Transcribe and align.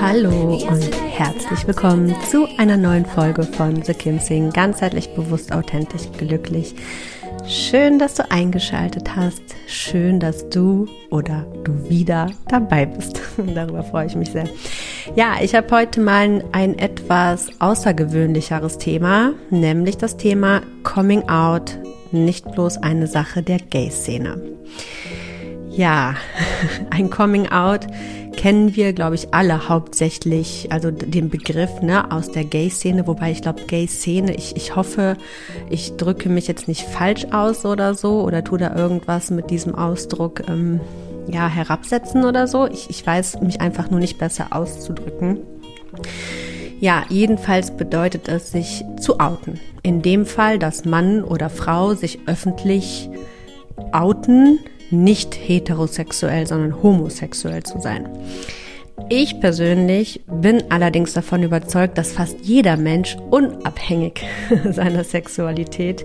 Hallo 0.00 0.54
und 0.68 0.94
herzlich 0.94 1.66
willkommen 1.66 2.14
zu 2.30 2.46
einer 2.58 2.76
neuen 2.76 3.06
Folge 3.06 3.42
von 3.42 3.82
The 3.82 3.94
Kim 3.94 4.18
Sing. 4.18 4.50
Ganzheitlich 4.50 5.08
bewusst, 5.14 5.52
authentisch, 5.52 6.02
glücklich. 6.18 6.74
Schön, 7.46 7.98
dass 7.98 8.14
du 8.14 8.30
eingeschaltet 8.30 9.16
hast. 9.16 9.42
Schön, 9.66 10.20
dass 10.20 10.48
du 10.50 10.86
oder 11.10 11.46
du 11.64 11.88
wieder 11.88 12.30
dabei 12.48 12.86
bist. 12.86 13.20
Darüber 13.54 13.82
freue 13.82 14.06
ich 14.06 14.16
mich 14.16 14.30
sehr. 14.30 14.48
Ja, 15.14 15.36
ich 15.40 15.54
habe 15.54 15.70
heute 15.70 16.00
mal 16.00 16.44
ein 16.52 16.78
etwas 16.78 17.48
außergewöhnlicheres 17.60 18.78
Thema, 18.78 19.32
nämlich 19.50 19.96
das 19.96 20.16
Thema 20.16 20.60
Coming 20.82 21.28
Out, 21.28 21.78
nicht 22.12 22.50
bloß 22.52 22.78
eine 22.78 23.06
Sache 23.06 23.42
der 23.42 23.58
Gay-Szene. 23.58 24.40
Ja, 25.70 26.14
ein 26.90 27.10
Coming 27.10 27.48
Out 27.48 27.86
kennen 28.36 28.76
wir, 28.76 28.92
glaube 28.92 29.14
ich, 29.14 29.32
alle 29.34 29.68
hauptsächlich, 29.68 30.68
also 30.70 30.90
den 30.90 31.30
Begriff 31.30 31.80
ne, 31.82 32.10
aus 32.12 32.30
der 32.30 32.44
Gay-Szene, 32.44 33.06
wobei 33.06 33.32
ich 33.32 33.42
glaube, 33.42 33.62
Gay-Szene, 33.66 34.34
ich, 34.34 34.56
ich 34.56 34.76
hoffe, 34.76 35.16
ich 35.70 35.96
drücke 35.96 36.28
mich 36.28 36.46
jetzt 36.46 36.68
nicht 36.68 36.82
falsch 36.82 37.26
aus 37.32 37.64
oder 37.64 37.94
so 37.94 38.22
oder 38.22 38.44
tue 38.44 38.58
da 38.58 38.76
irgendwas 38.76 39.30
mit 39.30 39.50
diesem 39.50 39.74
Ausdruck 39.74 40.48
ähm, 40.48 40.80
ja, 41.28 41.48
herabsetzen 41.48 42.24
oder 42.24 42.46
so. 42.46 42.66
Ich, 42.66 42.90
ich 42.90 43.06
weiß 43.06 43.40
mich 43.40 43.60
einfach 43.60 43.90
nur 43.90 44.00
nicht 44.00 44.18
besser 44.18 44.48
auszudrücken. 44.50 45.38
Ja, 46.78 47.04
jedenfalls 47.08 47.76
bedeutet 47.76 48.28
es, 48.28 48.52
sich 48.52 48.84
zu 49.00 49.18
outen. 49.18 49.58
In 49.82 50.02
dem 50.02 50.26
Fall, 50.26 50.58
dass 50.58 50.84
Mann 50.84 51.24
oder 51.24 51.48
Frau 51.48 51.94
sich 51.94 52.20
öffentlich 52.26 53.08
outen, 53.92 54.58
nicht 54.90 55.34
heterosexuell, 55.34 56.46
sondern 56.46 56.82
homosexuell 56.82 57.62
zu 57.62 57.80
sein. 57.80 58.08
Ich 59.08 59.38
persönlich 59.40 60.22
bin 60.26 60.64
allerdings 60.70 61.12
davon 61.12 61.44
überzeugt, 61.44 61.96
dass 61.96 62.12
fast 62.12 62.40
jeder 62.42 62.76
Mensch 62.76 63.16
unabhängig 63.30 64.24
seiner 64.70 65.04
Sexualität 65.04 66.04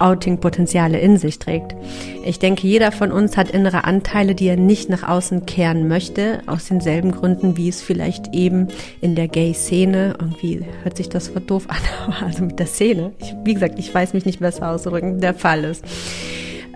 Outing-Potenziale 0.00 0.98
in 0.98 1.18
sich 1.18 1.38
trägt. 1.38 1.76
Ich 2.24 2.40
denke, 2.40 2.66
jeder 2.66 2.90
von 2.90 3.12
uns 3.12 3.36
hat 3.36 3.50
innere 3.50 3.84
Anteile, 3.84 4.34
die 4.34 4.48
er 4.48 4.56
nicht 4.56 4.88
nach 4.88 5.08
außen 5.08 5.46
kehren 5.46 5.86
möchte, 5.86 6.42
aus 6.46 6.66
denselben 6.66 7.12
Gründen, 7.12 7.56
wie 7.56 7.68
es 7.68 7.80
vielleicht 7.80 8.34
eben 8.34 8.68
in 9.00 9.14
der 9.14 9.28
Gay-Szene, 9.28 10.16
irgendwie 10.18 10.64
hört 10.82 10.96
sich 10.96 11.08
das 11.08 11.32
doof 11.46 11.66
an, 11.68 11.76
aber 12.06 12.26
also 12.26 12.42
mit 12.42 12.58
der 12.58 12.66
Szene, 12.66 13.12
ich, 13.18 13.36
wie 13.44 13.54
gesagt, 13.54 13.78
ich 13.78 13.94
weiß 13.94 14.14
mich 14.14 14.24
nicht 14.24 14.40
besser 14.40 14.70
auszudrücken, 14.70 15.20
der 15.20 15.34
Fall 15.34 15.62
ist. 15.62 15.84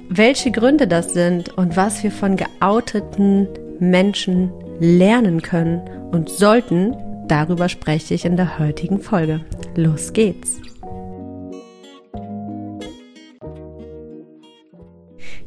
Welche 0.09 0.53
Gründe 0.53 0.87
das 0.87 1.13
sind 1.15 1.59
und 1.59 1.77
was 1.77 2.03
wir 2.05 2.13
von 2.13 2.37
geouteten 2.37 3.49
Menschen 3.81 4.53
lernen 4.79 5.43
können 5.43 5.81
und 6.13 6.29
sollten, 6.29 6.97
darüber 7.27 7.69
spreche 7.69 8.15
ich 8.15 8.25
in 8.25 8.37
der 8.37 8.59
heutigen 8.59 9.01
Folge. 9.01 9.45
Los 9.75 10.13
geht's! 10.13 10.61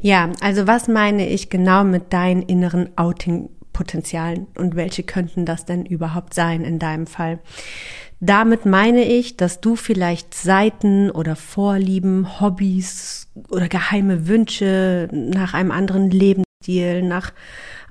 Ja, 0.02 0.30
also 0.40 0.66
was 0.66 0.88
meine 0.88 1.26
ich 1.26 1.50
genau 1.50 1.84
mit 1.84 2.12
deinen 2.12 2.42
inneren 2.42 2.90
Outing-Potenzialen 2.96 4.46
und 4.56 4.76
welche 4.76 5.02
könnten 5.02 5.46
das 5.46 5.64
denn 5.64 5.86
überhaupt 5.86 6.34
sein 6.34 6.64
in 6.64 6.78
deinem 6.78 7.06
Fall? 7.06 7.40
Damit 8.20 8.66
meine 8.66 9.04
ich, 9.04 9.38
dass 9.38 9.62
du 9.62 9.76
vielleicht 9.76 10.34
Seiten 10.34 11.10
oder 11.10 11.36
Vorlieben, 11.36 12.40
Hobbys 12.40 13.28
oder 13.48 13.68
geheime 13.68 14.28
Wünsche 14.28 15.08
nach 15.10 15.54
einem 15.54 15.70
anderen 15.70 16.10
Lebensstil, 16.10 17.02
nach 17.02 17.32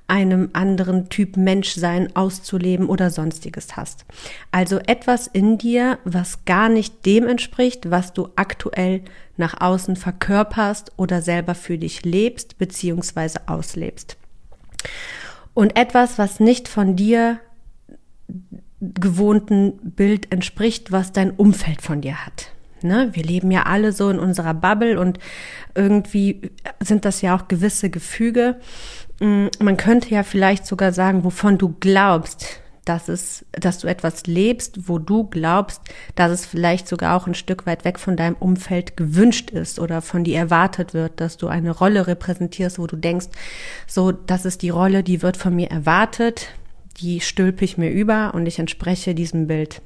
einem 0.07 0.49
anderen 0.53 1.09
Typ 1.09 1.35
Menschsein 1.35 2.15
auszuleben 2.15 2.87
oder 2.87 3.09
sonstiges 3.09 3.75
hast. 3.75 4.05
Also 4.51 4.79
etwas 4.79 5.27
in 5.27 5.57
dir, 5.57 5.99
was 6.03 6.45
gar 6.45 6.69
nicht 6.69 7.05
dem 7.05 7.27
entspricht, 7.27 7.89
was 7.89 8.13
du 8.13 8.29
aktuell 8.35 9.01
nach 9.37 9.61
außen 9.61 9.95
verkörperst 9.95 10.91
oder 10.97 11.21
selber 11.21 11.55
für 11.55 11.77
dich 11.77 12.05
lebst 12.05 12.57
bzw. 12.57 13.39
auslebst. 13.47 14.17
Und 15.53 15.75
etwas, 15.77 16.17
was 16.17 16.39
nicht 16.39 16.67
von 16.67 16.95
dir 16.95 17.39
gewohnten 18.81 19.73
Bild 19.83 20.31
entspricht, 20.31 20.91
was 20.91 21.11
dein 21.11 21.31
Umfeld 21.31 21.81
von 21.81 22.01
dir 22.01 22.25
hat. 22.25 22.51
Ne? 22.81 23.09
Wir 23.13 23.23
leben 23.23 23.51
ja 23.51 23.63
alle 23.63 23.91
so 23.91 24.09
in 24.09 24.19
unserer 24.19 24.53
Bubble 24.53 24.99
und 24.99 25.19
irgendwie 25.75 26.51
sind 26.79 27.05
das 27.05 27.21
ja 27.21 27.35
auch 27.35 27.47
gewisse 27.47 27.89
Gefüge. 27.89 28.55
Mm, 29.19 29.47
man 29.59 29.77
könnte 29.77 30.09
ja 30.09 30.23
vielleicht 30.23 30.65
sogar 30.65 30.93
sagen, 30.93 31.23
wovon 31.23 31.57
du 31.57 31.75
glaubst, 31.79 32.61
dass 32.85 33.07
es, 33.07 33.45
dass 33.51 33.77
du 33.77 33.87
etwas 33.87 34.25
lebst, 34.25 34.89
wo 34.89 34.97
du 34.97 35.25
glaubst, 35.25 35.81
dass 36.15 36.31
es 36.31 36.45
vielleicht 36.45 36.87
sogar 36.87 37.15
auch 37.15 37.27
ein 37.27 37.35
Stück 37.35 37.67
weit 37.67 37.85
weg 37.85 37.99
von 37.99 38.17
deinem 38.17 38.35
Umfeld 38.39 38.97
gewünscht 38.97 39.51
ist 39.51 39.77
oder 39.79 40.01
von 40.01 40.23
dir 40.23 40.37
erwartet 40.37 40.93
wird, 40.93 41.21
dass 41.21 41.37
du 41.37 41.47
eine 41.47 41.71
Rolle 41.71 42.07
repräsentierst, 42.07 42.79
wo 42.79 42.87
du 42.87 42.95
denkst, 42.95 43.27
so, 43.85 44.11
das 44.11 44.45
ist 44.45 44.63
die 44.63 44.69
Rolle, 44.69 45.03
die 45.03 45.21
wird 45.21 45.37
von 45.37 45.55
mir 45.55 45.69
erwartet, 45.69 46.47
die 47.01 47.19
stülpe 47.21 47.65
ich 47.65 47.77
mir 47.77 47.89
über 47.89 48.33
und 48.33 48.45
ich 48.45 48.59
entspreche 48.59 49.15
diesem 49.15 49.47
Bild. 49.47 49.81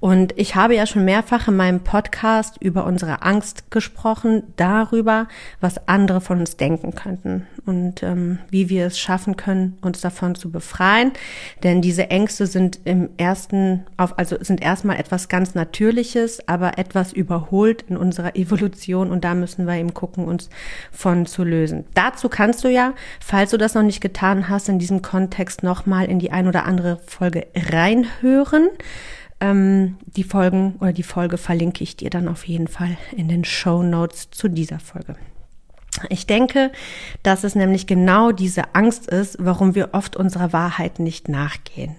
Und 0.00 0.32
ich 0.38 0.54
habe 0.54 0.74
ja 0.74 0.86
schon 0.86 1.04
mehrfach 1.04 1.48
in 1.48 1.56
meinem 1.56 1.80
Podcast 1.80 2.56
über 2.60 2.86
unsere 2.86 3.20
Angst 3.20 3.70
gesprochen, 3.70 4.44
darüber, 4.56 5.28
was 5.60 5.86
andere 5.88 6.22
von 6.22 6.40
uns 6.40 6.56
denken 6.56 6.94
könnten 6.94 7.46
und 7.66 8.02
ähm, 8.02 8.38
wie 8.48 8.70
wir 8.70 8.86
es 8.86 8.98
schaffen 8.98 9.36
können, 9.36 9.76
uns 9.82 10.00
davon 10.00 10.34
zu 10.34 10.50
befreien. 10.50 11.12
Denn 11.62 11.82
diese 11.82 12.08
Ängste 12.08 12.46
sind 12.46 12.80
im 12.84 13.10
ersten, 13.18 13.84
auf, 13.98 14.18
also 14.18 14.42
sind 14.42 14.62
erstmal 14.62 14.98
etwas 14.98 15.28
ganz 15.28 15.54
Natürliches, 15.54 16.48
aber 16.48 16.78
etwas 16.78 17.12
überholt 17.12 17.82
in 17.82 17.98
unserer 17.98 18.36
Evolution 18.36 19.10
und 19.10 19.22
da 19.22 19.34
müssen 19.34 19.66
wir 19.66 19.74
eben 19.74 19.92
gucken, 19.92 20.24
uns 20.24 20.48
von 20.90 21.26
zu 21.26 21.44
lösen. 21.44 21.84
Dazu 21.92 22.30
kannst 22.30 22.64
du 22.64 22.68
ja, 22.68 22.94
falls 23.20 23.50
du 23.50 23.58
das 23.58 23.74
noch 23.74 23.82
nicht 23.82 24.00
getan 24.00 24.48
hast, 24.48 24.70
in 24.70 24.78
diesem 24.78 25.02
Kontext 25.02 25.62
nochmal 25.62 26.06
in 26.06 26.18
die 26.18 26.32
ein 26.32 26.48
oder 26.48 26.64
andere 26.64 27.00
Folge 27.06 27.48
reinhören. 27.54 28.70
Ähm, 29.40 29.96
die 30.04 30.24
Folgen 30.24 30.76
oder 30.80 30.92
die 30.92 31.02
Folge 31.02 31.38
verlinke 31.38 31.82
ich 31.82 31.96
dir 31.96 32.10
dann 32.10 32.28
auf 32.28 32.46
jeden 32.46 32.68
Fall 32.68 32.96
in 33.16 33.28
den 33.28 33.44
Show 33.44 33.82
Notes 33.82 34.30
zu 34.30 34.48
dieser 34.48 34.80
Folge. 34.80 35.16
Ich 36.08 36.26
denke, 36.26 36.70
dass 37.22 37.44
es 37.44 37.54
nämlich 37.54 37.86
genau 37.86 38.32
diese 38.32 38.74
Angst 38.74 39.08
ist, 39.08 39.36
warum 39.40 39.74
wir 39.74 39.90
oft 39.92 40.16
unserer 40.16 40.52
Wahrheit 40.52 40.98
nicht 40.98 41.28
nachgehen. 41.28 41.96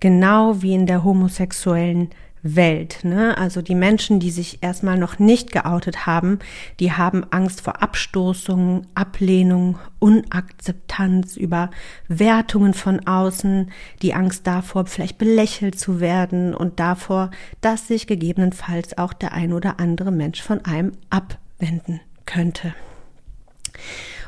Genau 0.00 0.62
wie 0.62 0.74
in 0.74 0.86
der 0.86 1.04
homosexuellen 1.04 2.10
Welt. 2.42 3.04
Ne? 3.04 3.38
Also 3.38 3.62
die 3.62 3.74
Menschen, 3.74 4.18
die 4.18 4.30
sich 4.30 4.62
erstmal 4.62 4.98
noch 4.98 5.18
nicht 5.18 5.52
geoutet 5.52 6.06
haben, 6.06 6.40
die 6.80 6.92
haben 6.92 7.24
Angst 7.30 7.60
vor 7.60 7.82
Abstoßung, 7.82 8.86
Ablehnung, 8.94 9.78
Unakzeptanz, 10.00 11.36
über 11.36 11.70
Wertungen 12.08 12.74
von 12.74 13.06
außen, 13.06 13.70
die 14.02 14.14
Angst 14.14 14.46
davor, 14.46 14.86
vielleicht 14.86 15.18
belächelt 15.18 15.78
zu 15.78 16.00
werden 16.00 16.54
und 16.54 16.80
davor, 16.80 17.30
dass 17.60 17.86
sich 17.86 18.06
gegebenenfalls 18.06 18.98
auch 18.98 19.12
der 19.12 19.32
ein 19.32 19.52
oder 19.52 19.78
andere 19.78 20.10
Mensch 20.10 20.42
von 20.42 20.64
einem 20.64 20.92
abwenden 21.10 22.00
könnte. 22.26 22.74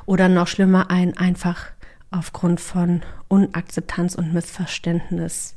Oder 0.06 0.28
noch 0.28 0.46
schlimmer, 0.46 0.90
ein 0.90 1.16
einfach 1.16 1.66
aufgrund 2.12 2.60
von 2.60 3.02
Unakzeptanz 3.26 4.14
und 4.14 4.32
Missverständnis 4.32 5.56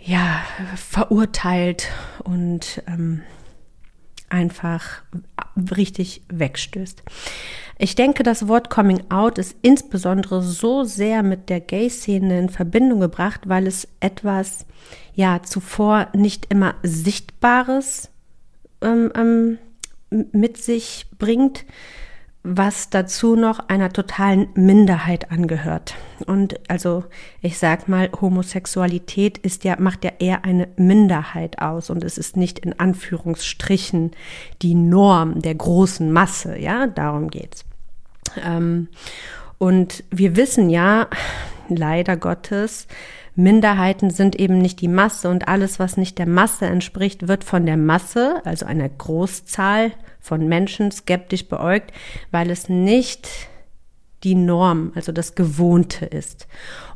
ja 0.00 0.42
verurteilt 0.76 1.88
und 2.24 2.82
ähm, 2.86 3.22
einfach 4.28 5.02
richtig 5.76 6.22
wegstößt. 6.28 7.02
Ich 7.78 7.94
denke, 7.94 8.22
das 8.22 8.48
Wort 8.48 8.70
Coming 8.70 9.02
Out 9.10 9.38
ist 9.38 9.56
insbesondere 9.62 10.42
so 10.42 10.84
sehr 10.84 11.22
mit 11.22 11.48
der 11.48 11.60
Gay-Szene 11.60 12.38
in 12.38 12.48
Verbindung 12.48 13.00
gebracht, 13.00 13.42
weil 13.48 13.66
es 13.66 13.86
etwas, 14.00 14.66
ja, 15.14 15.42
zuvor 15.42 16.08
nicht 16.12 16.46
immer 16.50 16.74
Sichtbares 16.82 18.10
ähm, 18.82 19.12
ähm, 19.14 19.58
mit 20.32 20.56
sich 20.56 21.06
bringt, 21.18 21.64
was 22.42 22.88
dazu 22.88 23.36
noch 23.36 23.68
einer 23.68 23.92
totalen 23.92 24.48
Minderheit 24.54 25.30
angehört. 25.30 25.94
Und 26.26 26.58
also 26.68 27.04
ich 27.40 27.58
sag 27.58 27.88
mal, 27.88 28.10
Homosexualität 28.20 29.38
ist 29.38 29.64
ja, 29.64 29.76
macht 29.78 30.04
ja 30.04 30.12
eher 30.18 30.44
eine 30.44 30.68
Minderheit 30.76 31.60
aus 31.60 31.90
und 31.90 32.04
es 32.04 32.16
ist 32.16 32.36
nicht 32.36 32.58
in 32.60 32.78
Anführungsstrichen 32.78 34.12
die 34.62 34.74
Norm 34.74 35.42
der 35.42 35.54
großen 35.54 36.10
Masse, 36.10 36.58
ja, 36.58 36.86
darum 36.86 37.28
geht's. 37.28 37.64
Ähm, 38.42 38.88
und 39.58 40.04
wir 40.10 40.36
wissen 40.36 40.70
ja, 40.70 41.08
leider 41.68 42.16
Gottes, 42.16 42.86
Minderheiten 43.34 44.10
sind 44.10 44.34
eben 44.34 44.58
nicht 44.58 44.80
die 44.80 44.88
Masse 44.88 45.28
und 45.28 45.46
alles, 45.46 45.78
was 45.78 45.96
nicht 45.96 46.18
der 46.18 46.26
Masse 46.26 46.66
entspricht, 46.66 47.28
wird 47.28 47.44
von 47.44 47.66
der 47.66 47.76
Masse, 47.76 48.42
also 48.44 48.66
einer 48.66 48.88
Großzahl 48.88 49.92
von 50.28 50.46
Menschen, 50.46 50.90
skeptisch 50.90 51.48
beäugt, 51.48 51.92
weil 52.30 52.50
es 52.50 52.68
nicht 52.68 53.28
die 54.24 54.34
Norm, 54.34 54.92
also 54.94 55.12
das 55.12 55.34
Gewohnte 55.34 56.04
ist. 56.04 56.46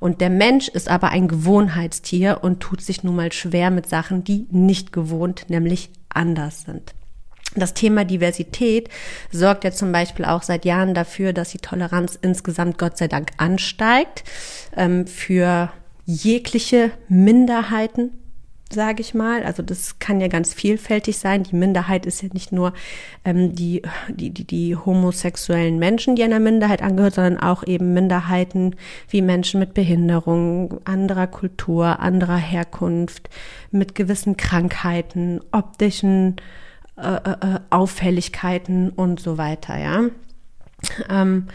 Und 0.00 0.20
der 0.20 0.30
Mensch 0.30 0.68
ist 0.68 0.88
aber 0.88 1.10
ein 1.10 1.28
Gewohnheitstier 1.28 2.40
und 2.42 2.60
tut 2.60 2.80
sich 2.82 3.04
nun 3.04 3.16
mal 3.16 3.32
schwer 3.32 3.70
mit 3.70 3.88
Sachen, 3.88 4.24
die 4.24 4.46
nicht 4.50 4.92
gewohnt, 4.92 5.46
nämlich 5.48 5.90
anders 6.08 6.62
sind. 6.62 6.94
Das 7.54 7.74
Thema 7.74 8.04
Diversität 8.04 8.88
sorgt 9.30 9.64
ja 9.64 9.72
zum 9.72 9.92
Beispiel 9.92 10.24
auch 10.24 10.42
seit 10.42 10.64
Jahren 10.64 10.94
dafür, 10.94 11.32
dass 11.32 11.50
die 11.50 11.58
Toleranz 11.58 12.18
insgesamt 12.20 12.78
Gott 12.78 12.96
sei 12.96 13.08
Dank 13.08 13.30
ansteigt 13.36 14.24
ähm, 14.76 15.06
für 15.06 15.70
jegliche 16.04 16.90
Minderheiten, 17.08 18.10
sage 18.72 19.00
ich 19.00 19.14
mal. 19.14 19.42
Also 19.44 19.62
das 19.62 19.98
kann 19.98 20.20
ja 20.20 20.28
ganz 20.28 20.54
vielfältig 20.54 21.18
sein. 21.18 21.42
Die 21.42 21.56
Minderheit 21.56 22.06
ist 22.06 22.22
ja 22.22 22.28
nicht 22.32 22.52
nur 22.52 22.72
ähm, 23.24 23.54
die, 23.54 23.82
die, 24.08 24.30
die, 24.30 24.44
die 24.44 24.76
homosexuellen 24.76 25.78
Menschen, 25.78 26.16
die 26.16 26.22
einer 26.22 26.40
Minderheit 26.40 26.82
angehört, 26.82 27.14
sondern 27.14 27.38
auch 27.38 27.64
eben 27.66 27.94
Minderheiten 27.94 28.76
wie 29.08 29.22
Menschen 29.22 29.60
mit 29.60 29.74
Behinderung, 29.74 30.80
anderer 30.84 31.26
Kultur, 31.26 32.00
anderer 32.00 32.36
Herkunft, 32.36 33.28
mit 33.70 33.94
gewissen 33.94 34.36
Krankheiten, 34.36 35.40
optischen 35.52 36.36
äh, 36.96 37.14
äh, 37.14 37.30
äh 37.30 37.60
Auffälligkeiten 37.70 38.90
und 38.90 39.20
so 39.20 39.38
weiter, 39.38 39.78
ja. 39.78 40.04
Ähm, 41.08 41.48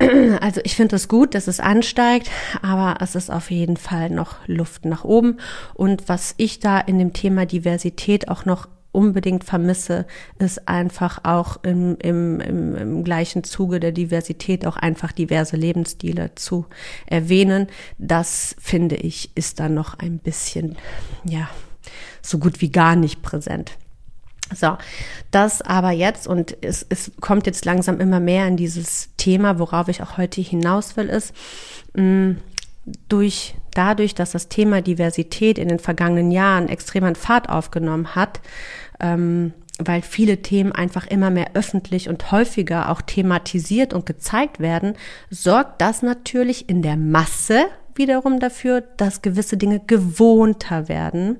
also 0.40 0.60
ich 0.64 0.76
finde 0.76 0.96
es 0.96 1.08
gut, 1.08 1.34
dass 1.34 1.48
es 1.48 1.60
ansteigt, 1.60 2.30
aber 2.62 3.02
es 3.02 3.14
ist 3.14 3.30
auf 3.30 3.50
jeden 3.50 3.76
Fall 3.76 4.10
noch 4.10 4.36
Luft 4.46 4.84
nach 4.84 5.04
oben. 5.04 5.38
Und 5.74 6.08
was 6.08 6.34
ich 6.36 6.60
da 6.60 6.78
in 6.78 6.98
dem 6.98 7.12
Thema 7.12 7.46
Diversität 7.46 8.28
auch 8.28 8.44
noch 8.44 8.68
unbedingt 8.92 9.44
vermisse, 9.44 10.06
ist 10.38 10.68
einfach 10.68 11.20
auch 11.24 11.58
im, 11.62 11.96
im, 12.00 12.40
im, 12.40 12.74
im 12.74 13.04
gleichen 13.04 13.44
Zuge 13.44 13.80
der 13.80 13.92
Diversität 13.92 14.66
auch 14.66 14.76
einfach 14.76 15.12
diverse 15.12 15.56
Lebensstile 15.56 16.34
zu 16.34 16.66
erwähnen. 17.06 17.66
Das 17.98 18.56
finde 18.58 18.96
ich 18.96 19.30
ist 19.34 19.60
da 19.60 19.68
noch 19.68 19.98
ein 19.98 20.18
bisschen, 20.18 20.76
ja, 21.24 21.48
so 22.22 22.38
gut 22.38 22.60
wie 22.60 22.70
gar 22.70 22.96
nicht 22.96 23.22
präsent. 23.22 23.76
So, 24.54 24.78
das 25.30 25.62
aber 25.62 25.90
jetzt 25.90 26.26
und 26.26 26.56
es, 26.62 26.86
es 26.88 27.12
kommt 27.20 27.46
jetzt 27.46 27.64
langsam 27.64 28.00
immer 28.00 28.20
mehr 28.20 28.46
in 28.46 28.56
dieses 28.56 29.10
Thema, 29.16 29.58
worauf 29.58 29.88
ich 29.88 30.02
auch 30.02 30.16
heute 30.16 30.40
hinaus 30.40 30.96
will, 30.96 31.08
ist 31.08 31.34
mh, 31.94 32.02
mm, 32.02 32.36
durch 33.08 33.54
dadurch, 33.74 34.14
dass 34.14 34.32
das 34.32 34.48
Thema 34.48 34.80
Diversität 34.80 35.58
in 35.58 35.68
den 35.68 35.78
vergangenen 35.78 36.30
Jahren 36.30 36.68
extrem 36.68 37.04
an 37.04 37.14
Fahrt 37.14 37.48
aufgenommen 37.48 38.14
hat, 38.14 38.40
ähm, 38.98 39.52
weil 39.78 40.02
viele 40.02 40.42
Themen 40.42 40.72
einfach 40.72 41.06
immer 41.06 41.30
mehr 41.30 41.50
öffentlich 41.54 42.08
und 42.08 42.32
häufiger 42.32 42.90
auch 42.90 43.00
thematisiert 43.00 43.94
und 43.94 44.06
gezeigt 44.06 44.58
werden, 44.58 44.94
sorgt 45.30 45.80
das 45.80 46.02
natürlich 46.02 46.68
in 46.68 46.82
der 46.82 46.96
Masse 46.96 47.66
wiederum 47.98 48.40
dafür, 48.40 48.80
dass 48.96 49.22
gewisse 49.22 49.56
Dinge 49.56 49.80
gewohnter 49.86 50.88
werden 50.88 51.38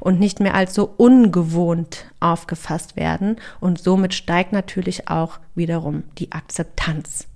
und 0.00 0.20
nicht 0.20 0.40
mehr 0.40 0.54
als 0.54 0.74
so 0.74 0.92
ungewohnt 0.96 2.06
aufgefasst 2.20 2.96
werden. 2.96 3.36
Und 3.60 3.80
somit 3.80 4.14
steigt 4.14 4.52
natürlich 4.52 5.08
auch 5.08 5.38
wiederum 5.54 6.04
die 6.18 6.32
Akzeptanz. 6.32 7.26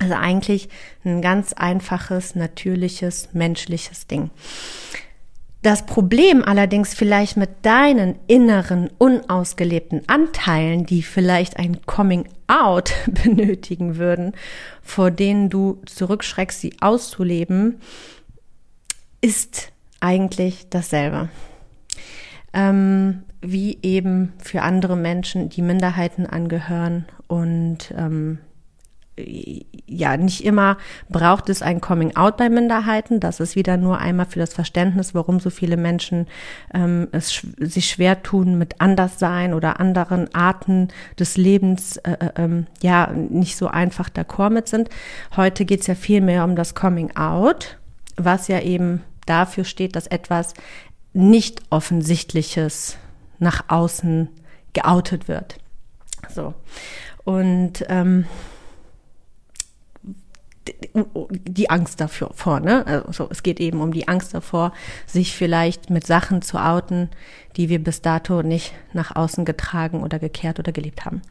Also 0.00 0.14
eigentlich 0.14 0.68
ein 1.04 1.22
ganz 1.22 1.52
einfaches, 1.52 2.34
natürliches, 2.34 3.30
menschliches 3.32 4.06
Ding. 4.06 4.30
Das 5.62 5.86
Problem 5.86 6.44
allerdings 6.44 6.94
vielleicht 6.94 7.36
mit 7.36 7.50
deinen 7.62 8.14
inneren, 8.28 8.90
unausgelebten 8.98 10.02
Anteilen, 10.08 10.86
die 10.86 11.02
vielleicht 11.02 11.56
ein 11.58 11.84
Coming 11.84 12.28
Out 12.46 12.92
benötigen 13.06 13.96
würden, 13.96 14.34
vor 14.82 15.10
denen 15.10 15.50
du 15.50 15.82
zurückschreckst, 15.84 16.60
sie 16.60 16.74
auszuleben, 16.80 17.80
ist 19.20 19.72
eigentlich 20.00 20.68
dasselbe. 20.70 21.28
Ähm, 22.52 23.24
wie 23.40 23.78
eben 23.82 24.32
für 24.38 24.62
andere 24.62 24.96
Menschen, 24.96 25.48
die 25.48 25.62
Minderheiten 25.62 26.26
angehören 26.26 27.06
und 27.26 27.92
ähm, 27.96 28.38
ja, 29.86 30.16
nicht 30.16 30.44
immer 30.44 30.76
braucht 31.08 31.48
es 31.48 31.62
ein 31.62 31.80
Coming 31.80 32.16
Out 32.16 32.36
bei 32.36 32.48
Minderheiten. 32.48 33.20
Das 33.20 33.40
ist 33.40 33.56
wieder 33.56 33.76
nur 33.76 33.98
einmal 33.98 34.26
für 34.26 34.38
das 34.38 34.54
Verständnis, 34.54 35.14
warum 35.14 35.40
so 35.40 35.50
viele 35.50 35.76
Menschen 35.76 36.26
ähm, 36.72 37.08
es 37.12 37.32
sch 37.32 37.46
sich 37.58 37.90
schwer 37.90 38.22
tun 38.22 38.58
mit 38.58 38.80
Anderssein 38.80 39.54
oder 39.54 39.80
anderen 39.80 40.32
Arten 40.34 40.88
des 41.18 41.36
Lebens, 41.36 41.96
äh, 41.98 42.12
äh, 42.12 42.30
ähm, 42.36 42.66
ja, 42.82 43.10
nicht 43.12 43.56
so 43.56 43.68
einfach 43.68 44.08
d'accord 44.08 44.50
mit 44.50 44.68
sind. 44.68 44.88
Heute 45.36 45.64
geht 45.64 45.80
es 45.80 45.86
ja 45.86 45.94
viel 45.94 46.20
mehr 46.20 46.44
um 46.44 46.56
das 46.56 46.74
Coming 46.74 47.16
Out, 47.16 47.78
was 48.16 48.48
ja 48.48 48.60
eben 48.60 49.02
dafür 49.26 49.64
steht, 49.64 49.96
dass 49.96 50.06
etwas 50.06 50.54
nicht 51.12 51.62
offensichtliches 51.70 52.96
nach 53.38 53.64
außen 53.68 54.28
geoutet 54.72 55.28
wird. 55.28 55.58
So. 56.28 56.54
Und 57.24 57.84
ähm, 57.88 58.26
die 61.28 61.70
Angst 61.70 62.00
dafür 62.00 62.30
vor, 62.34 62.60
ne? 62.60 63.04
Also 63.06 63.28
es 63.30 63.42
geht 63.42 63.60
eben 63.60 63.80
um 63.80 63.92
die 63.92 64.08
Angst 64.08 64.34
davor, 64.34 64.72
sich 65.06 65.34
vielleicht 65.34 65.90
mit 65.90 66.06
Sachen 66.06 66.42
zu 66.42 66.58
outen, 66.58 67.08
die 67.56 67.68
wir 67.68 67.82
bis 67.82 68.02
dato 68.02 68.42
nicht 68.42 68.72
nach 68.92 69.14
außen 69.14 69.44
getragen 69.44 70.02
oder 70.02 70.18
gekehrt 70.18 70.58
oder 70.58 70.72
gelebt 70.72 71.04
haben. 71.04 71.22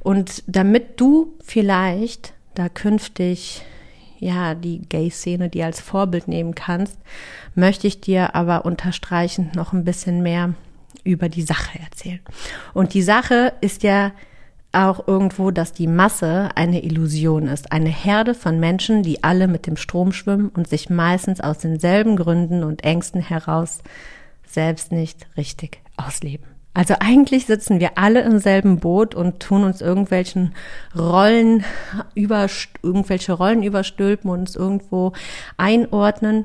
Und 0.00 0.42
damit 0.46 1.00
du 1.00 1.34
vielleicht 1.44 2.32
da 2.54 2.68
künftig 2.68 3.62
ja 4.18 4.54
die 4.54 4.80
Gay-Szene, 4.80 5.48
die 5.48 5.62
als 5.62 5.80
Vorbild 5.80 6.28
nehmen 6.28 6.54
kannst, 6.54 6.98
möchte 7.54 7.86
ich 7.86 8.00
dir 8.00 8.34
aber 8.34 8.64
unterstreichend 8.64 9.54
noch 9.54 9.72
ein 9.72 9.84
bisschen 9.84 10.22
mehr 10.22 10.54
über 11.04 11.28
die 11.28 11.42
Sache 11.42 11.78
erzählen. 11.78 12.20
Und 12.74 12.94
die 12.94 13.02
Sache 13.02 13.52
ist 13.60 13.82
ja 13.82 14.12
auch 14.72 15.06
irgendwo, 15.08 15.50
dass 15.50 15.72
die 15.72 15.86
Masse 15.86 16.50
eine 16.54 16.84
Illusion 16.84 17.48
ist. 17.48 17.72
Eine 17.72 17.88
Herde 17.88 18.34
von 18.34 18.60
Menschen, 18.60 19.02
die 19.02 19.24
alle 19.24 19.48
mit 19.48 19.66
dem 19.66 19.76
Strom 19.76 20.12
schwimmen 20.12 20.50
und 20.50 20.68
sich 20.68 20.90
meistens 20.90 21.40
aus 21.40 21.58
denselben 21.58 22.16
Gründen 22.16 22.62
und 22.62 22.84
Ängsten 22.84 23.20
heraus 23.22 23.78
selbst 24.46 24.92
nicht 24.92 25.26
richtig 25.36 25.80
ausleben. 25.96 26.46
Also 26.74 26.94
eigentlich 27.00 27.46
sitzen 27.46 27.80
wir 27.80 27.98
alle 27.98 28.20
im 28.20 28.38
selben 28.38 28.78
Boot 28.78 29.14
und 29.14 29.40
tun 29.40 29.64
uns 29.64 29.80
irgendwelchen 29.80 30.54
Rollen 30.96 31.64
über, 32.14 32.46
irgendwelche 32.82 33.32
Rollen 33.32 33.62
überstülpen 33.62 34.30
und 34.30 34.40
uns 34.40 34.54
irgendwo 34.54 35.12
einordnen. 35.56 36.44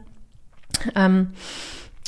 Ähm, 0.95 1.33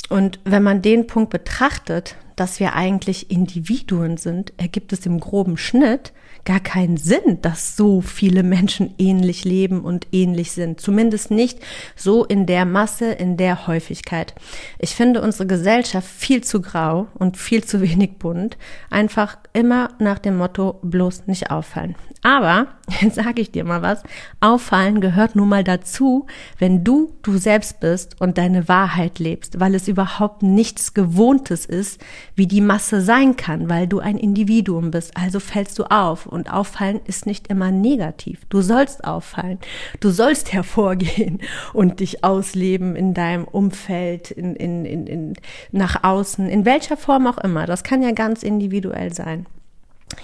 und 0.08 0.38
wenn 0.44 0.62
man 0.62 0.82
den 0.82 1.06
Punkt 1.06 1.30
betrachtet, 1.30 2.16
dass 2.36 2.60
wir 2.60 2.74
eigentlich 2.74 3.30
Individuen 3.30 4.16
sind, 4.18 4.52
ergibt 4.58 4.92
es 4.92 5.06
im 5.06 5.18
groben 5.20 5.56
Schnitt 5.56 6.12
gar 6.46 6.60
keinen 6.60 6.96
Sinn, 6.96 7.42
dass 7.42 7.76
so 7.76 8.00
viele 8.00 8.42
Menschen 8.42 8.94
ähnlich 8.96 9.44
leben 9.44 9.82
und 9.82 10.06
ähnlich 10.12 10.52
sind. 10.52 10.80
Zumindest 10.80 11.30
nicht 11.30 11.58
so 11.96 12.24
in 12.24 12.46
der 12.46 12.64
Masse, 12.64 13.12
in 13.12 13.36
der 13.36 13.66
Häufigkeit. 13.66 14.34
Ich 14.78 14.94
finde 14.94 15.20
unsere 15.20 15.46
Gesellschaft 15.46 16.08
viel 16.08 16.42
zu 16.42 16.62
grau 16.62 17.08
und 17.14 17.36
viel 17.36 17.64
zu 17.64 17.82
wenig 17.82 18.18
bunt. 18.18 18.56
Einfach 18.88 19.36
immer 19.52 19.90
nach 19.98 20.20
dem 20.20 20.38
Motto, 20.38 20.78
bloß 20.82 21.26
nicht 21.26 21.50
auffallen. 21.50 21.96
Aber, 22.22 22.66
jetzt 23.00 23.16
sage 23.16 23.40
ich 23.40 23.52
dir 23.52 23.64
mal 23.64 23.82
was, 23.82 24.02
auffallen 24.40 25.00
gehört 25.00 25.36
nun 25.36 25.48
mal 25.48 25.64
dazu, 25.64 26.26
wenn 26.58 26.84
du 26.84 27.14
du 27.22 27.38
selbst 27.38 27.80
bist 27.80 28.20
und 28.20 28.38
deine 28.38 28.68
Wahrheit 28.68 29.18
lebst, 29.18 29.60
weil 29.60 29.74
es 29.74 29.88
überhaupt 29.88 30.42
nichts 30.42 30.94
Gewohntes 30.94 31.66
ist, 31.66 32.00
wie 32.34 32.46
die 32.46 32.60
Masse 32.60 33.00
sein 33.00 33.36
kann, 33.36 33.68
weil 33.68 33.86
du 33.86 33.98
ein 33.98 34.16
Individuum 34.16 34.90
bist. 34.90 35.16
Also 35.16 35.40
fällst 35.40 35.78
du 35.78 35.84
auf 35.84 36.26
und 36.36 36.52
auffallen 36.52 37.00
ist 37.06 37.26
nicht 37.26 37.48
immer 37.48 37.72
negativ. 37.72 38.42
Du 38.48 38.60
sollst 38.60 39.04
auffallen. 39.04 39.58
Du 39.98 40.10
sollst 40.10 40.52
hervorgehen 40.52 41.40
und 41.72 42.00
dich 42.00 42.22
ausleben 42.22 42.94
in 42.94 43.14
deinem 43.14 43.44
Umfeld, 43.44 44.30
in, 44.30 44.54
in, 44.54 44.84
in, 44.84 45.06
in, 45.06 45.34
nach 45.72 46.04
außen, 46.04 46.48
in 46.48 46.64
welcher 46.64 46.96
Form 46.96 47.26
auch 47.26 47.38
immer. 47.38 47.66
Das 47.66 47.82
kann 47.82 48.02
ja 48.02 48.12
ganz 48.12 48.42
individuell 48.42 49.12
sein. 49.12 49.46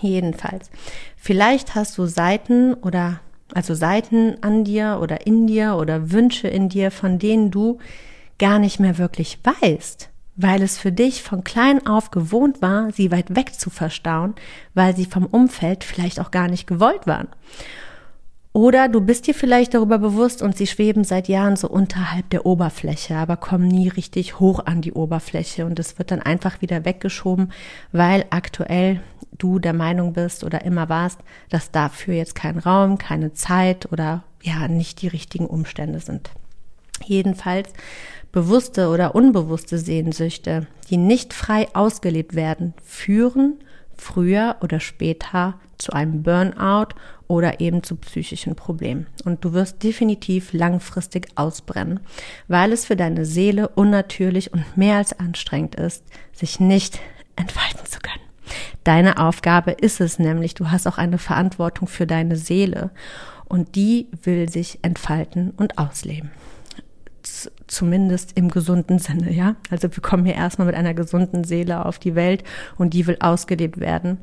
Jedenfalls. 0.00 0.70
Vielleicht 1.16 1.74
hast 1.74 1.98
du 1.98 2.06
Seiten 2.06 2.74
oder 2.74 3.20
also 3.54 3.74
Seiten 3.74 4.36
an 4.42 4.64
dir 4.64 4.98
oder 5.02 5.26
in 5.26 5.46
dir 5.46 5.76
oder 5.76 6.12
Wünsche 6.12 6.48
in 6.48 6.68
dir, 6.68 6.90
von 6.90 7.18
denen 7.18 7.50
du 7.50 7.78
gar 8.38 8.58
nicht 8.58 8.80
mehr 8.80 8.98
wirklich 8.98 9.38
weißt, 9.44 10.10
weil 10.36 10.62
es 10.62 10.78
für 10.78 10.92
dich 10.92 11.22
von 11.22 11.44
klein 11.44 11.86
auf 11.86 12.10
gewohnt 12.10 12.62
war, 12.62 12.90
sie 12.92 13.10
weit 13.10 13.34
weg 13.36 13.54
zu 13.54 13.70
verstauen, 13.70 14.34
weil 14.74 14.96
sie 14.96 15.04
vom 15.04 15.26
Umfeld 15.26 15.84
vielleicht 15.84 16.20
auch 16.20 16.30
gar 16.30 16.48
nicht 16.48 16.66
gewollt 16.66 17.06
waren. 17.06 17.28
Oder 18.54 18.88
du 18.88 19.00
bist 19.00 19.26
dir 19.26 19.34
vielleicht 19.34 19.72
darüber 19.72 19.98
bewusst 19.98 20.42
und 20.42 20.58
sie 20.58 20.66
schweben 20.66 21.04
seit 21.04 21.26
Jahren 21.26 21.56
so 21.56 21.68
unterhalb 21.68 22.28
der 22.28 22.44
Oberfläche, 22.44 23.16
aber 23.16 23.38
kommen 23.38 23.66
nie 23.66 23.88
richtig 23.88 24.40
hoch 24.40 24.66
an 24.66 24.82
die 24.82 24.92
Oberfläche 24.92 25.64
und 25.64 25.78
es 25.78 25.98
wird 25.98 26.10
dann 26.10 26.20
einfach 26.20 26.60
wieder 26.60 26.84
weggeschoben, 26.84 27.50
weil 27.92 28.26
aktuell 28.28 29.00
du 29.38 29.58
der 29.58 29.72
Meinung 29.72 30.12
bist 30.12 30.44
oder 30.44 30.66
immer 30.66 30.90
warst, 30.90 31.20
dass 31.48 31.70
dafür 31.70 32.14
jetzt 32.14 32.34
kein 32.34 32.58
Raum, 32.58 32.98
keine 32.98 33.32
Zeit 33.32 33.90
oder 33.90 34.22
ja 34.42 34.68
nicht 34.68 35.00
die 35.00 35.08
richtigen 35.08 35.46
Umstände 35.46 36.00
sind. 36.00 36.30
Jedenfalls 37.02 37.70
bewusste 38.32 38.88
oder 38.88 39.14
unbewusste 39.14 39.78
Sehnsüchte, 39.78 40.66
die 40.88 40.96
nicht 40.96 41.32
frei 41.34 41.68
ausgelebt 41.74 42.34
werden, 42.34 42.74
führen 42.82 43.58
früher 43.96 44.56
oder 44.60 44.80
später 44.80 45.60
zu 45.78 45.92
einem 45.92 46.22
Burnout 46.22 46.94
oder 47.28 47.60
eben 47.60 47.82
zu 47.82 47.96
psychischen 47.96 48.56
Problemen. 48.56 49.06
Und 49.24 49.44
du 49.44 49.52
wirst 49.52 49.82
definitiv 49.82 50.52
langfristig 50.52 51.28
ausbrennen, 51.36 52.00
weil 52.48 52.72
es 52.72 52.84
für 52.84 52.96
deine 52.96 53.24
Seele 53.24 53.68
unnatürlich 53.68 54.52
und 54.52 54.76
mehr 54.76 54.96
als 54.96 55.18
anstrengend 55.18 55.76
ist, 55.76 56.04
sich 56.32 56.58
nicht 56.58 57.00
entfalten 57.36 57.86
zu 57.86 58.00
können. 58.00 58.18
Deine 58.84 59.18
Aufgabe 59.18 59.70
ist 59.70 60.00
es 60.00 60.18
nämlich, 60.18 60.54
du 60.54 60.70
hast 60.70 60.86
auch 60.86 60.98
eine 60.98 61.18
Verantwortung 61.18 61.86
für 61.86 62.06
deine 62.06 62.36
Seele 62.36 62.90
und 63.44 63.76
die 63.76 64.08
will 64.24 64.48
sich 64.48 64.80
entfalten 64.82 65.50
und 65.56 65.78
ausleben 65.78 66.30
zumindest 67.66 68.36
im 68.36 68.50
gesunden 68.50 68.98
Sinne, 68.98 69.32
ja. 69.32 69.56
Also 69.70 69.88
wir 69.94 70.02
kommen 70.02 70.24
hier 70.24 70.34
erstmal 70.34 70.66
mit 70.66 70.76
einer 70.76 70.94
gesunden 70.94 71.44
Seele 71.44 71.84
auf 71.86 71.98
die 71.98 72.14
Welt 72.14 72.44
und 72.78 72.94
die 72.94 73.06
will 73.06 73.16
ausgelebt 73.20 73.80
werden. 73.80 74.18